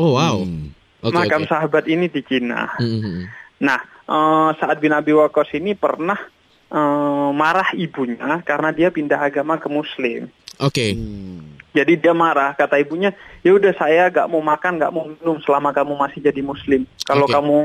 [0.01, 0.41] Oh wow.
[0.41, 0.73] Hmm.
[1.05, 1.53] Oke Makam oke.
[1.53, 2.81] sahabat ini di Cina.
[2.81, 3.29] Mm-mm.
[3.61, 6.17] Nah, eh, saat bin Abi Waqqas ini pernah
[6.75, 10.27] eh, marah ibunya karena dia pindah agama ke Muslim.
[10.59, 10.95] Oke.
[11.75, 13.11] Jadi dia marah, kata ibunya,
[13.43, 16.87] ya udah saya gak mau makan, gak mau minum selama kamu masih jadi Muslim.
[17.03, 17.35] Kalau Oke.
[17.35, 17.59] kamu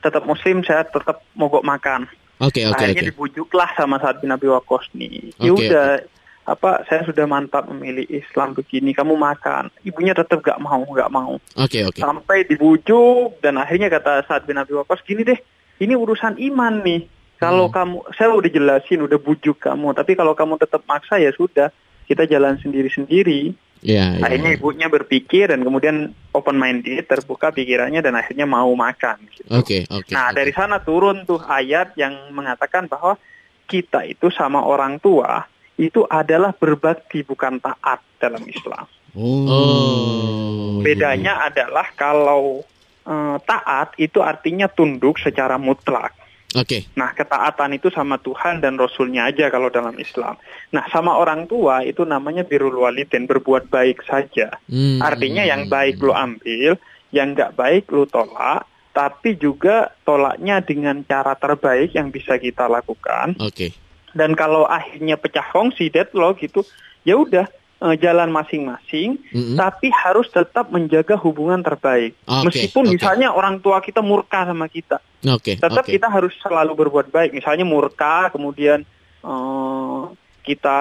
[0.00, 2.08] tetap Muslim, saya tetap mogok makan.
[2.40, 3.08] Oke oke Akhirnya oke.
[3.12, 5.36] dibujuklah sama saat bin Abi Waqqas nih.
[5.36, 6.00] Ya udah,
[6.48, 9.68] apa saya sudah mantap memilih Islam begini, kamu makan.
[9.84, 11.36] Ibunya tetap gak mau, gak mau.
[11.60, 12.00] Oke oke.
[12.00, 15.36] sampai dibujuk dan akhirnya kata Sa'ad bin Abi Waqqas gini deh
[15.84, 17.74] ini urusan iman nih kalau Hmm.
[17.74, 21.72] kamu saya udah jelasin udah bujuk kamu tapi kalau kamu tetap maksa ya sudah
[22.04, 24.28] kita jalan sendiri-sendiri Ya, ya.
[24.28, 29.48] akhirnya ibunya berpikir dan kemudian open minded terbuka pikirannya dan akhirnya mau makan gitu.
[29.56, 30.12] Oke oke.
[30.12, 30.36] nah oke.
[30.36, 33.16] dari sana turun tuh ayat yang mengatakan bahwa
[33.64, 35.48] kita itu sama orang tua
[35.80, 38.84] itu adalah berbakti bukan taat dalam Islam
[39.16, 40.78] Oh.
[40.84, 42.60] Bedanya adalah kalau
[43.00, 46.12] eh, taat itu artinya tunduk secara mutlak.
[46.58, 46.90] Oke.
[46.98, 50.34] Nah, ketaatan itu sama Tuhan dan Rasulnya aja kalau dalam Islam.
[50.74, 54.58] Nah, sama orang tua itu namanya birrul walidin, berbuat baik saja.
[54.66, 54.98] Hmm.
[54.98, 56.74] Artinya yang baik lo ambil,
[57.14, 63.38] yang nggak baik lo tolak, tapi juga tolaknya dengan cara terbaik yang bisa kita lakukan.
[63.38, 63.70] Oke.
[64.10, 66.66] Dan kalau akhirnya pecah kongsi deadlock gitu,
[67.06, 67.46] ya udah
[67.80, 69.56] eh, jalan masing-masing, Mm-mm.
[69.56, 72.14] tapi harus tetap menjaga hubungan terbaik.
[72.28, 72.92] Oke, Meskipun oke.
[72.96, 75.56] misalnya orang tua kita murka sama kita, Oke.
[75.56, 75.92] tetap oke.
[75.92, 77.32] kita harus selalu berbuat baik.
[77.32, 78.84] Misalnya murka, kemudian
[79.24, 80.00] eh,
[80.44, 80.78] kita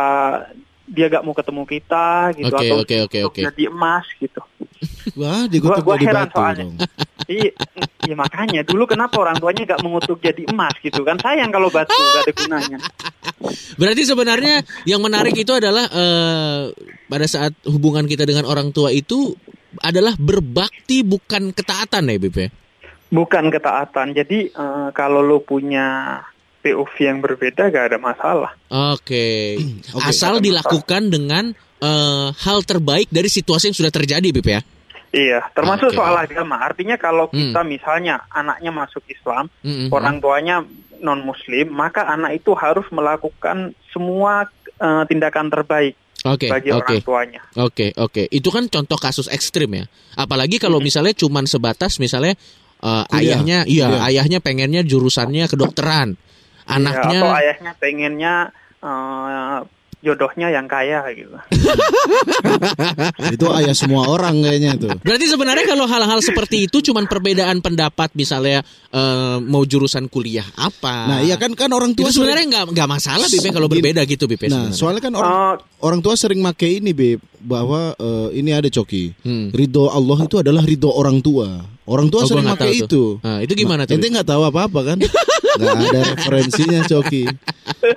[0.90, 3.42] dia gak mau ketemu kita gitu Oke, atau oke, untuk oke.
[3.46, 4.42] jadi emas gitu.
[5.20, 6.66] Wah, Gua, dikutuk gua heran soalnya.
[7.30, 7.38] Dong.
[7.38, 7.52] Iya,
[8.10, 11.22] iya makanya dulu kenapa orang tuanya gak mengutuk jadi emas gitu kan?
[11.22, 12.78] Sayang kalau batu gak ada gunanya.
[13.78, 16.74] Berarti sebenarnya yang menarik itu adalah eh,
[17.06, 19.38] pada saat hubungan kita dengan orang tua itu
[19.86, 22.50] adalah berbakti bukan ketaatan ya Bib ya?
[23.14, 24.18] Bukan ketaatan.
[24.18, 26.20] Jadi eh, kalau lo punya
[26.60, 28.52] POV yang berbeda gak ada masalah.
[28.74, 29.56] Oke.
[29.96, 30.10] Oke.
[30.10, 34.62] Asal dilakukan dengan eh, hal terbaik dari situasi yang sudah terjadi Bib ya?
[35.10, 35.98] Iya, termasuk Oke.
[35.98, 36.62] soal agama.
[36.62, 37.50] Artinya kalau Hmm.
[37.50, 39.90] kita misalnya anaknya masuk Islam, Mm-mm.
[39.90, 40.62] orang tuanya
[41.02, 44.46] non Muslim, maka anak itu harus melakukan semua
[44.80, 46.80] eh, tindakan terbaik Oke, bagi oke.
[46.80, 47.42] orang tuanya.
[47.58, 48.28] Oke, oke.
[48.28, 49.86] Itu kan contoh kasus ekstrim ya.
[50.16, 52.40] Apalagi kalau misalnya cuman sebatas misalnya
[52.80, 53.04] Kuliah.
[53.12, 54.08] ayahnya iya, Kuliah.
[54.08, 56.16] ayahnya pengennya jurusannya kedokteran.
[56.16, 58.34] Ya, Anaknya atau ayahnya pengennya
[58.80, 59.58] eh,
[60.00, 61.36] jodohnya yang kaya gitu.
[63.36, 64.92] Itu ayah semua orang kayaknya tuh.
[65.04, 70.96] Berarti sebenarnya kalau hal-hal seperti itu cuman perbedaan pendapat misalnya eh, mau jurusan kuliah apa.
[71.08, 74.26] Nah, iya kan kan orang tua itu sebenarnya nggak nggak masalah Bipe kalau berbeda gitu
[74.26, 74.48] Bipe.
[74.48, 74.76] Nah, sebenarnya.
[74.76, 79.14] soalnya kan orang Oh, orang tua sering make ini, Beb, bahwa eh, ini ada coki.
[79.24, 79.52] Hmm.
[79.52, 81.60] Ridho Allah itu adalah ridho orang tua.
[81.90, 83.04] Orang tua Oh, sering tahu itu.
[83.20, 84.98] Nah, itu gimana tuh, Ente nggak tahu apa-apa kan?
[85.58, 87.24] Nggak ada referensinya, coki.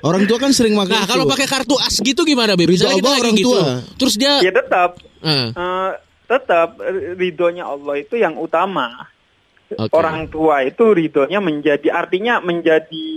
[0.00, 2.70] Orang tua kan sering make Nah, kalau pakai kartu as gitu gimana, Beb?
[2.70, 3.52] Misalnya kita orang gitu.
[3.52, 3.64] tua.
[3.98, 5.90] Terus dia ya tetap eh, eh,
[6.24, 6.68] tetap
[7.18, 9.10] ridhonya Allah itu yang utama.
[9.72, 9.88] Oke.
[9.96, 13.08] Orang tua itu ridhonya menjadi artinya menjadi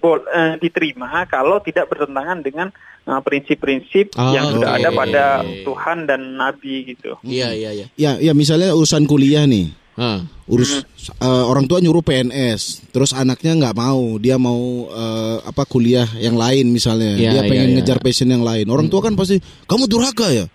[0.00, 2.68] bol, eh, diterima kalau tidak bertentangan dengan
[3.04, 4.78] eh, prinsip-prinsip Oh, yang sudah oke.
[4.80, 5.24] ada pada
[5.64, 7.20] Tuhan dan Nabi gitu.
[7.24, 7.86] Iya, iya, iya.
[7.96, 9.68] Ya, ya misalnya urusan kuliah nih.
[9.98, 10.22] Ah.
[10.46, 16.06] Urus eh, orang tua nyuruh PNS, terus anaknya nggak mau, dia mau eh, apa kuliah
[16.22, 17.74] yang lain misalnya, Iya, dia iya, pengen iya.
[17.82, 18.70] ngejar passion yang lain.
[18.70, 20.46] Orang tua kan pasti kamu durhaka ya,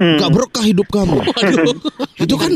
[0.00, 0.16] Hmm.
[0.16, 1.20] nggak berkah hidup kamu.
[2.24, 2.52] Itu kan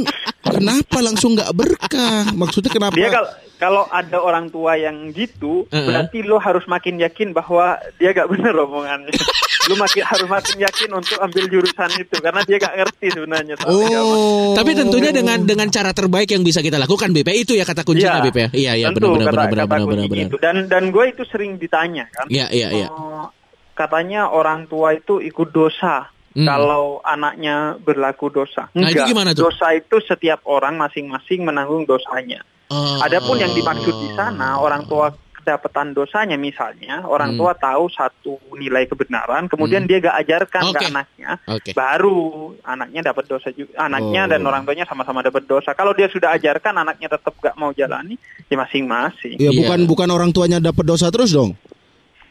[0.48, 2.32] kenapa langsung nggak berkah?
[2.32, 2.96] Maksudnya kenapa?
[2.96, 5.86] Dia kalau kalau ada orang tua yang gitu, Heeh.
[5.86, 9.14] berarti lo harus makin yakin bahwa dia gak bener omongannya.
[9.70, 13.54] lo makin harus makin yakin untuk ambil jurusan itu karena dia gak ngerti sebenarnya.
[13.64, 17.86] Oh, Tapi tentunya dengan dengan cara terbaik yang bisa kita lakukan BP itu ya kata
[17.86, 18.48] kuncinya BP ya.
[18.52, 20.28] Iya, iya, tentu benar benar benar benar benar benar.
[20.42, 22.26] Dan dan gue itu sering ditanya kan.
[22.28, 22.88] Iya, iya, iya.
[22.90, 23.30] Oh,
[23.72, 26.44] katanya orang tua itu ikut dosa Hmm.
[26.44, 28.66] kalau anaknya berlaku dosa.
[28.72, 29.06] Nah, itu Enggak.
[29.06, 29.46] gimana tuh?
[29.46, 32.42] Dosa itu setiap orang masing-masing menanggung dosanya.
[32.66, 32.98] Oh.
[32.98, 37.38] Adapun yang dimaksud di sana orang tua kedapatan dosanya misalnya orang Hmm.
[37.38, 39.90] tua tahu satu nilai kebenaran kemudian Hmm.
[39.92, 40.86] dia gak ajarkan ke Oke.
[40.88, 41.70] anaknya Oke.
[41.70, 42.22] baru
[42.64, 44.30] anaknya dapat dosa juga anaknya Oh.
[44.32, 48.16] dan orang tuanya sama-sama dapat dosa kalau dia sudah ajarkan anaknya tetap gak mau jalani
[48.42, 49.60] ya masing-masing ya Iya.
[49.60, 51.52] bukan bukan orang tuanya dapat dosa terus dong.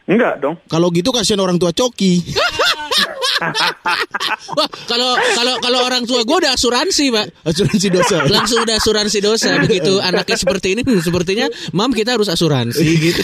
[0.04, 2.18] enggak dong Kalau gitu kasihan orang tua coki.
[4.58, 7.26] Wah, kalau kalau kalau orang tua gue udah asuransi, Pak.
[7.44, 8.18] Asuransi dosa.
[8.26, 13.20] Langsung udah asuransi dosa begitu anaknya seperti ini hmm, sepertinya mam kita harus asuransi gitu.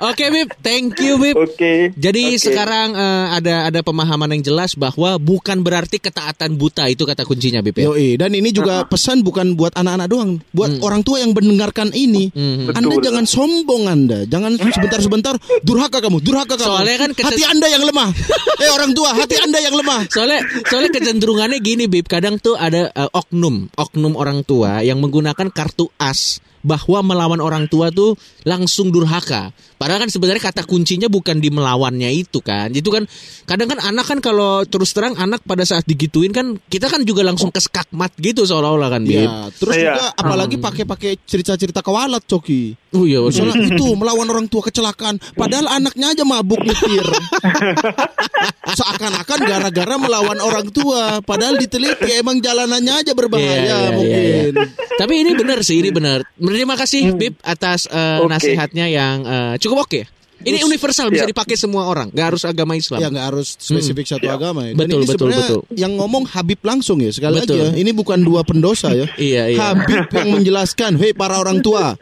[0.00, 1.34] Oke, Bib, thank you, Bib.
[1.34, 2.42] oke Jadi Oke.
[2.42, 7.60] sekarang eh, ada ada pemahaman yang jelas bahwa bukan berarti ketaatan buta itu kata kuncinya,
[7.60, 7.78] Bib.
[7.78, 7.88] ya?
[7.88, 10.80] Yoi, dan ini juga pesan bukan buat anak-anak doang, buat Hmm.
[10.80, 12.32] orang tua yang mendengarkan ini.
[12.32, 12.72] Hmm.
[12.72, 13.04] Anda Betul.
[13.06, 16.66] jangan sombong Anda, jangan sebentar-sebentar durhaka kamu, durhaka kamu.
[16.66, 18.10] Soalnya kan hati Anda yang lemah.
[18.64, 20.08] eh orang tua, hati Anda yang lemah.
[20.08, 25.50] Soalnya soalnya kecenderungannya gini Bib, kadang tuh ada eh, oknum, oknum orang tua yang menggunakan
[25.52, 29.52] kartu as bahwa melawan orang tua tuh langsung durhaka.
[29.76, 32.72] Padahal kan sebenarnya kata kuncinya bukan di melawannya itu kan.
[32.72, 33.04] Itu kan
[33.44, 37.20] kadang kan anak kan kalau terus terang anak pada saat digituin kan kita kan juga
[37.20, 39.28] langsung keskakmat gitu seolah-olah kan Bib.
[39.28, 39.92] Ya, terus Iya.
[39.92, 42.72] juga apalagi pakai-pakai cerita-cerita kewalat, Coki.
[42.94, 47.02] Oh iya, Misalnya itu melawan orang tua kecelakaan, padahal anaknya aja mabuk nyetir.
[48.78, 54.52] Seakan-akan gara-gara melawan orang tua, padahal diteliti emang jalanannya aja berbahaya Iya, iya, mungkin.
[54.94, 56.22] Tapi ini benar sih, ini benar.
[56.54, 58.30] Terima kasih Bib atas eh, Oke.
[58.30, 60.02] nasihatnya yang eh, cukup oke.
[60.44, 61.30] Ini universal bisa Siap.
[61.32, 63.00] dipakai semua orang, nggak harus agama Islam.
[63.00, 64.36] Ya nggak harus spesifik satu Siap.
[64.36, 64.76] agama ya.
[64.76, 65.60] Dan Betul, ini betul, betul.
[65.72, 67.64] Yang ngomong Habib langsung ya sekali Betul.
[67.64, 67.80] lagi ya.
[67.80, 69.08] Ini bukan dua pendosa ya.
[69.16, 69.72] Iya, iya.
[69.72, 71.96] Habib yang menjelaskan, hei para orang tua,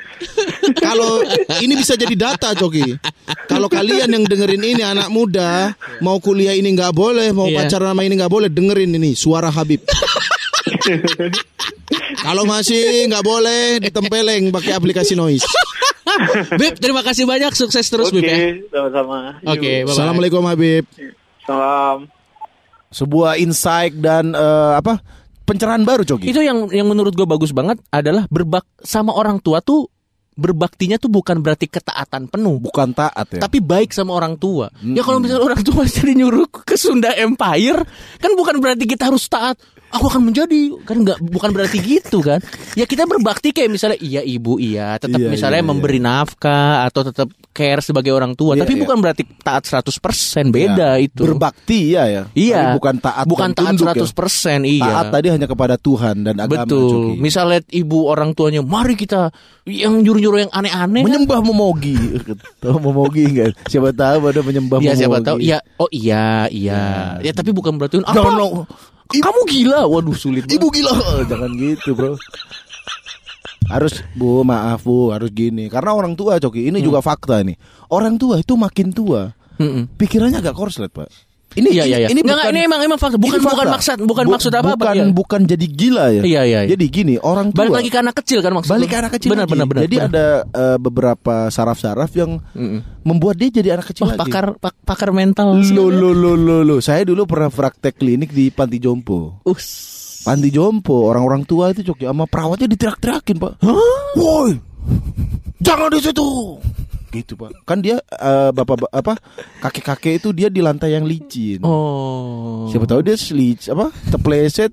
[0.74, 1.22] kalau
[1.62, 2.98] ini bisa jadi data, Coki.
[3.46, 7.62] Kalau kalian yang dengerin ini anak muda mau kuliah ini nggak boleh, mau Iya.
[7.62, 9.86] pacaran sama ini nggak boleh, dengerin ini suara Habib.
[12.24, 15.46] Kalau masih nggak boleh ditempeleng pakai aplikasi noise.
[16.60, 18.36] Bib, terima kasih banyak, sukses terus oke Bib ya.
[18.68, 19.86] sama-sama Oke.
[19.88, 20.84] Assalamualaikum Habib.
[21.42, 22.06] salam
[22.92, 25.00] Sebuah insight dan eh, apa
[25.48, 26.28] pencerahan baru Coki.
[26.28, 29.88] Itu yang yang menurut gue bagus banget adalah berbak sama orang tua tuh
[30.32, 32.56] berbaktinya tuh bukan berarti ketaatan penuh.
[32.60, 33.40] Bukan taat ya.
[33.44, 34.72] Tapi baik sama orang tua.
[34.80, 37.84] Ya kalau misalnya orang tua jadi nyuruh ke Sunda Empire,
[38.16, 39.60] kan bukan berarti kita harus taat.
[39.92, 42.40] Aku akan menjadi kan nggak bukan berarti gitu kan.
[42.72, 45.70] Ya kita berbakti kayak misalnya iya ibu iya, tetap Iya, misalnya iya, iya.
[45.70, 48.80] memberi nafkah atau tetap care sebagai orang tua, Iya, tapi iya.
[48.80, 51.20] bukan berarti taat 100% beda Ya, itu.
[51.22, 52.22] Berbakti ya ya.
[52.32, 52.56] Iya.
[52.56, 54.08] Tapi bukan taat Bukan taat tunduk ya.
[54.08, 54.88] 100% iya.
[54.88, 56.80] Taat tadi hanya kepada Tuhan dan agama Betul.
[57.12, 57.20] Coki.
[57.20, 59.28] Misalnya ibu orang tuanya, mari kita
[59.68, 61.04] yang nyuruh-nyuruh yang aneh-aneh.
[61.04, 61.12] kan?
[61.12, 61.94] Menyembah memogi.
[62.64, 63.52] Tahu memogi enggak?
[63.68, 65.00] Siapa tahu ada menyembah Ya memogi.
[65.04, 65.36] siapa tahu.
[65.38, 66.82] Ya, oh iya, iya.
[67.20, 68.64] Ya, tapi bukan berarti apa?
[69.14, 69.80] Lo- Kamu gila.
[69.84, 70.44] Waduh, sulit.
[70.44, 70.56] banget.
[70.56, 70.92] Ibu gila.
[71.30, 72.16] Jangan gitu, Bro.
[73.68, 75.68] Harus Bu, maaf Bu, harus gini.
[75.68, 77.56] Karena orang tua Coki, ini juga fakta nih.
[77.88, 79.88] Orang tua itu makin tua, Mm-mm.
[79.96, 81.08] pikirannya agak korslet, Pak.
[81.52, 82.08] Ini Iya iya iya.
[82.08, 83.16] ini enggak, bukan ini emang emang fakta.
[83.16, 83.74] Bukan ini bukan fakta.
[83.74, 84.76] maksud bukan Bu- maksud apa apa.
[84.78, 85.04] Bukan Iya.
[85.10, 86.22] bukan jadi gila ya.
[86.22, 86.70] Iya, iya, iya.
[86.70, 88.74] Jadi gini, orang tua Balik lagi ke anak kecil kan maksudnya.
[88.74, 89.52] balik ke anak kecil Benar lagi.
[89.52, 89.82] benar benar.
[89.82, 90.08] Jadi benar.
[90.08, 92.80] ada eh, beberapa saraf-saraf yang Mm-mm.
[93.02, 94.20] membuat dia jadi anak kecil Wah, lagi.
[94.26, 95.60] pakar pak- pakar mental.
[95.68, 96.76] Lo lo lo lo lo.
[96.78, 99.40] Saya dulu pernah praktek klinik di panti jompo.
[99.44, 99.66] Us.
[100.22, 103.52] Panti jompo, orang-orang tua itu cok sama perawatnya diteriak-teriakin pak.
[104.14, 104.54] Woi,
[105.58, 106.28] jangan di situ.
[107.12, 107.52] Gitu pak.
[107.68, 109.20] Kan dia eh, bapak apa
[109.60, 111.60] kakek-kakek itu dia di lantai yang licin.
[111.60, 112.64] Oh.
[112.72, 114.72] Siapa tahu dia slic apa terpleset.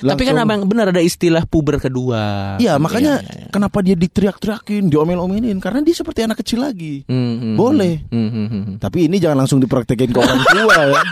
[0.00, 2.56] Tapi kan abang benar ada istilah puber kedua.
[2.56, 3.48] Iya makanya iya, iya.
[3.52, 7.04] kenapa dia diteriak-teriakin, diomel-omelin karena dia seperti anak kecil lagi.
[7.04, 8.00] Hmm, hmm, Boleh.
[8.08, 8.64] hmm, hmm.
[8.80, 11.02] Tapi ini jangan langsung dipraktekin ke orang tua ya.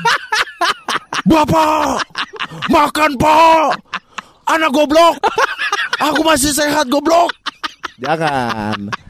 [1.27, 2.07] Bapak,
[2.71, 3.75] makan pak,
[4.47, 5.19] anak goblok,
[5.99, 7.35] aku masih sehat goblok.
[7.99, 9.06] Jangan.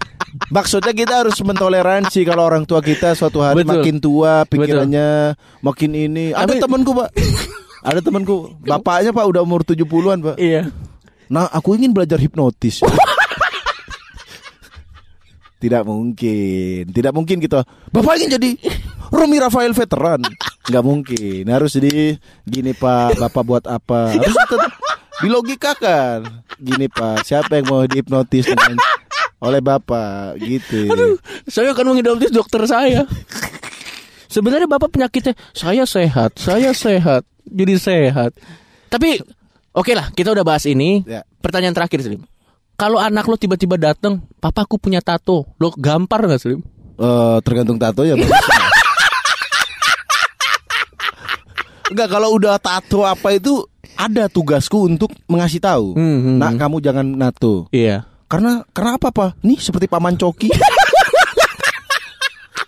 [0.46, 3.82] Maksudnya kita harus mentoleransi kalau orang tua kita suatu hari Betul.
[3.82, 6.30] makin tua, pikirannya makin ini.
[6.30, 7.08] Ada Tapi- temanku pak,
[7.82, 10.36] ada temanku, bapaknya pak udah umur 70-an pak.
[10.38, 10.70] Iya.
[11.26, 12.78] Nah, aku ingin belajar hipnotis.
[15.62, 17.66] tidak mungkin, tidak mungkin kita.
[17.90, 18.50] Bapak ingin jadi
[19.10, 20.22] Romi Rafael veteran.
[20.70, 21.42] Nggak mungkin.
[21.50, 22.14] Harus di
[22.46, 24.14] gini Pak, Bapak buat apa?
[24.14, 24.72] Harus tetap
[25.22, 26.42] dilogikakan.
[26.58, 28.78] Gini Pak, siapa yang mau dihipnotis dengan
[29.40, 30.88] oleh Bapak gitu.
[31.52, 33.04] Saya akan menghipnotis dokter saya.
[34.26, 38.36] Sebenarnya bapak penyakitnya saya sehat, saya sehat, jadi sehat.
[38.90, 39.22] Tapi
[39.72, 41.06] oke lah, kita udah bahas ini.
[41.06, 41.24] Ya.
[41.40, 42.26] Pertanyaan terakhir Slim.
[42.76, 46.60] Kalau anak lo tiba-tiba datang, papaku punya tato, lo gampar nggak Slim?
[47.00, 48.18] Eh, tergantung tato ya.
[51.88, 53.64] Enggak kalau udah tato apa itu
[53.96, 55.96] ada tugasku untuk mengasih tahu.
[55.96, 56.60] Hmm, hmm, Nah, hmm.
[56.60, 57.70] kamu jangan nato.
[57.72, 58.04] Iya.
[58.26, 59.38] Karena karena apa pak?
[59.42, 60.50] Nih seperti paman coki.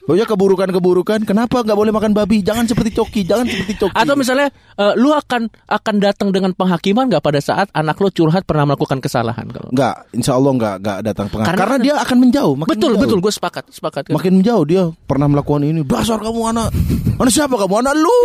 [0.09, 1.21] Pokoknya keburukan-keburukan.
[1.29, 2.41] Kenapa nggak boleh makan babi?
[2.41, 3.29] Jangan seperti coki.
[3.29, 3.93] Jangan seperti coki.
[3.93, 4.49] Atau misalnya
[4.81, 9.05] eh, lu akan akan datang dengan penghakiman nggak pada saat anak lo curhat pernah melakukan
[9.05, 11.49] kesalahan kalau nggak, insya Allah nggak nggak datang pengaruh.
[11.53, 12.55] Karena- Karena, dia akan menjauh.
[12.57, 13.05] Makin betul menjauh.
[13.05, 14.15] betul gue sepakat sepakat kan.
[14.17, 15.85] Makin menjauh dia pernah melakukan ini.
[15.85, 16.73] Dasar kamu anak.
[17.21, 17.75] Anak siapa kamu?
[17.85, 18.17] Anak lu.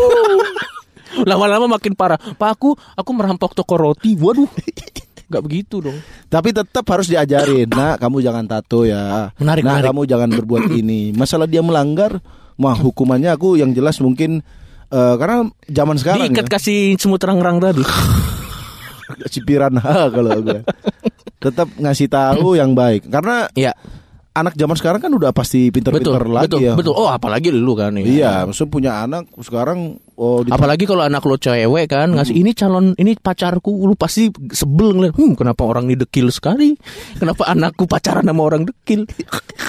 [1.30, 4.50] lama-lama makin parah pak aku aku merampok toko roti waduh
[5.34, 5.98] nggak begitu dong
[6.30, 7.70] Tapi tetap harus diajarin.
[7.70, 9.30] Nah, kamu jangan tato ya.
[9.38, 9.88] Menarik, nah, menarik.
[9.94, 11.14] kamu jangan berbuat ini.
[11.14, 12.22] Masalah dia melanggar,
[12.58, 14.42] mah hukumannya aku yang jelas mungkin
[14.90, 16.52] eh, karena zaman sekarang diikat ya.
[16.58, 17.86] kasih semut rang-rang tadi
[19.34, 20.62] si piranha kalau gue.
[21.38, 23.10] Tetap ngasih tahu yang baik.
[23.10, 23.74] Karena Iya
[24.34, 26.74] anak zaman sekarang kan udah pasti pinter-pinter lagi betul ya.
[26.74, 26.94] betul.
[26.98, 28.04] Oh apalagi lu kan ya.
[28.04, 32.52] Iya, maksudnya punya anak sekarang oh di- Apalagi kalau anak lo cewek kan ngasih ini
[32.58, 33.86] calon ini pacarku.
[33.86, 36.74] Lu pasti sebel ngeliat hmm, kenapa orang ini dekil sekali?
[37.22, 39.06] Kenapa anakku pacaran sama orang dekil?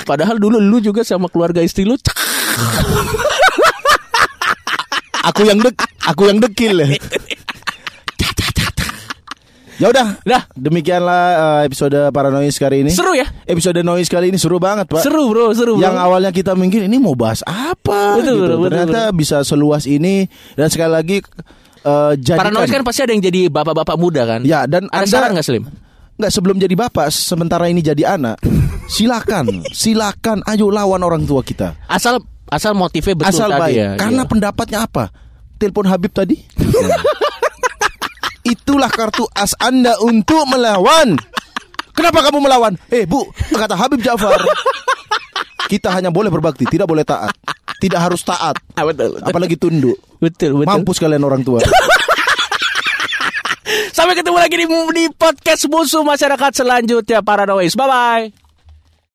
[0.09, 2.01] Padahal dulu lu juga sama keluarga istri lu
[5.25, 6.77] aku yang dek aku yang dekil
[9.77, 9.87] ya.
[9.87, 10.43] Udah, Dah.
[10.51, 12.91] demikianlah eh, episode Paranoid kali ini.
[12.91, 15.01] seru ya Episode noise kali ini seru banget, Pak.
[15.01, 15.83] seru bro seru bro.
[15.83, 18.33] Yang awalnya kita mungkin ini mau bahas apa Betul, gitu.
[18.37, 21.17] betul, betul, Ternyata bisa seluas ini dan sekali lagi
[21.81, 25.11] eh jadikan Paranoid kan pasti ada yang jadi bapak-bapak muda kan Ya, dan ada Anda-
[25.11, 25.65] saran nggak Slim
[26.15, 28.39] nggak sebelum jadi bapak sementara ini jadi anak
[28.87, 33.91] silakan silakan ayo lawan orang tua kita asal asal motifnya betul asal tadi baik ya
[33.99, 34.31] karena Iya.
[34.31, 35.11] pendapatnya apa
[35.57, 36.39] telepon Habib tadi
[38.45, 41.17] itulah kartu as anda untuk melawan.
[41.95, 42.75] Kenapa kamu melawan?
[42.93, 44.39] Eh bu kata Habib Ja'far.
[45.65, 47.33] Kita hanya boleh berbakti tidak boleh taat.
[47.81, 48.61] Tidak harus taat.
[48.77, 49.27] Ah, betul, betul.
[49.27, 49.97] apalagi tunduk.
[50.21, 50.69] Betul betul.
[50.69, 51.65] Mampus kalian orang tua.
[53.97, 57.25] Sampai ketemu lagi di, di podcast musuh masyarakat selanjutnya.
[57.25, 58.44] Paranoid bye bye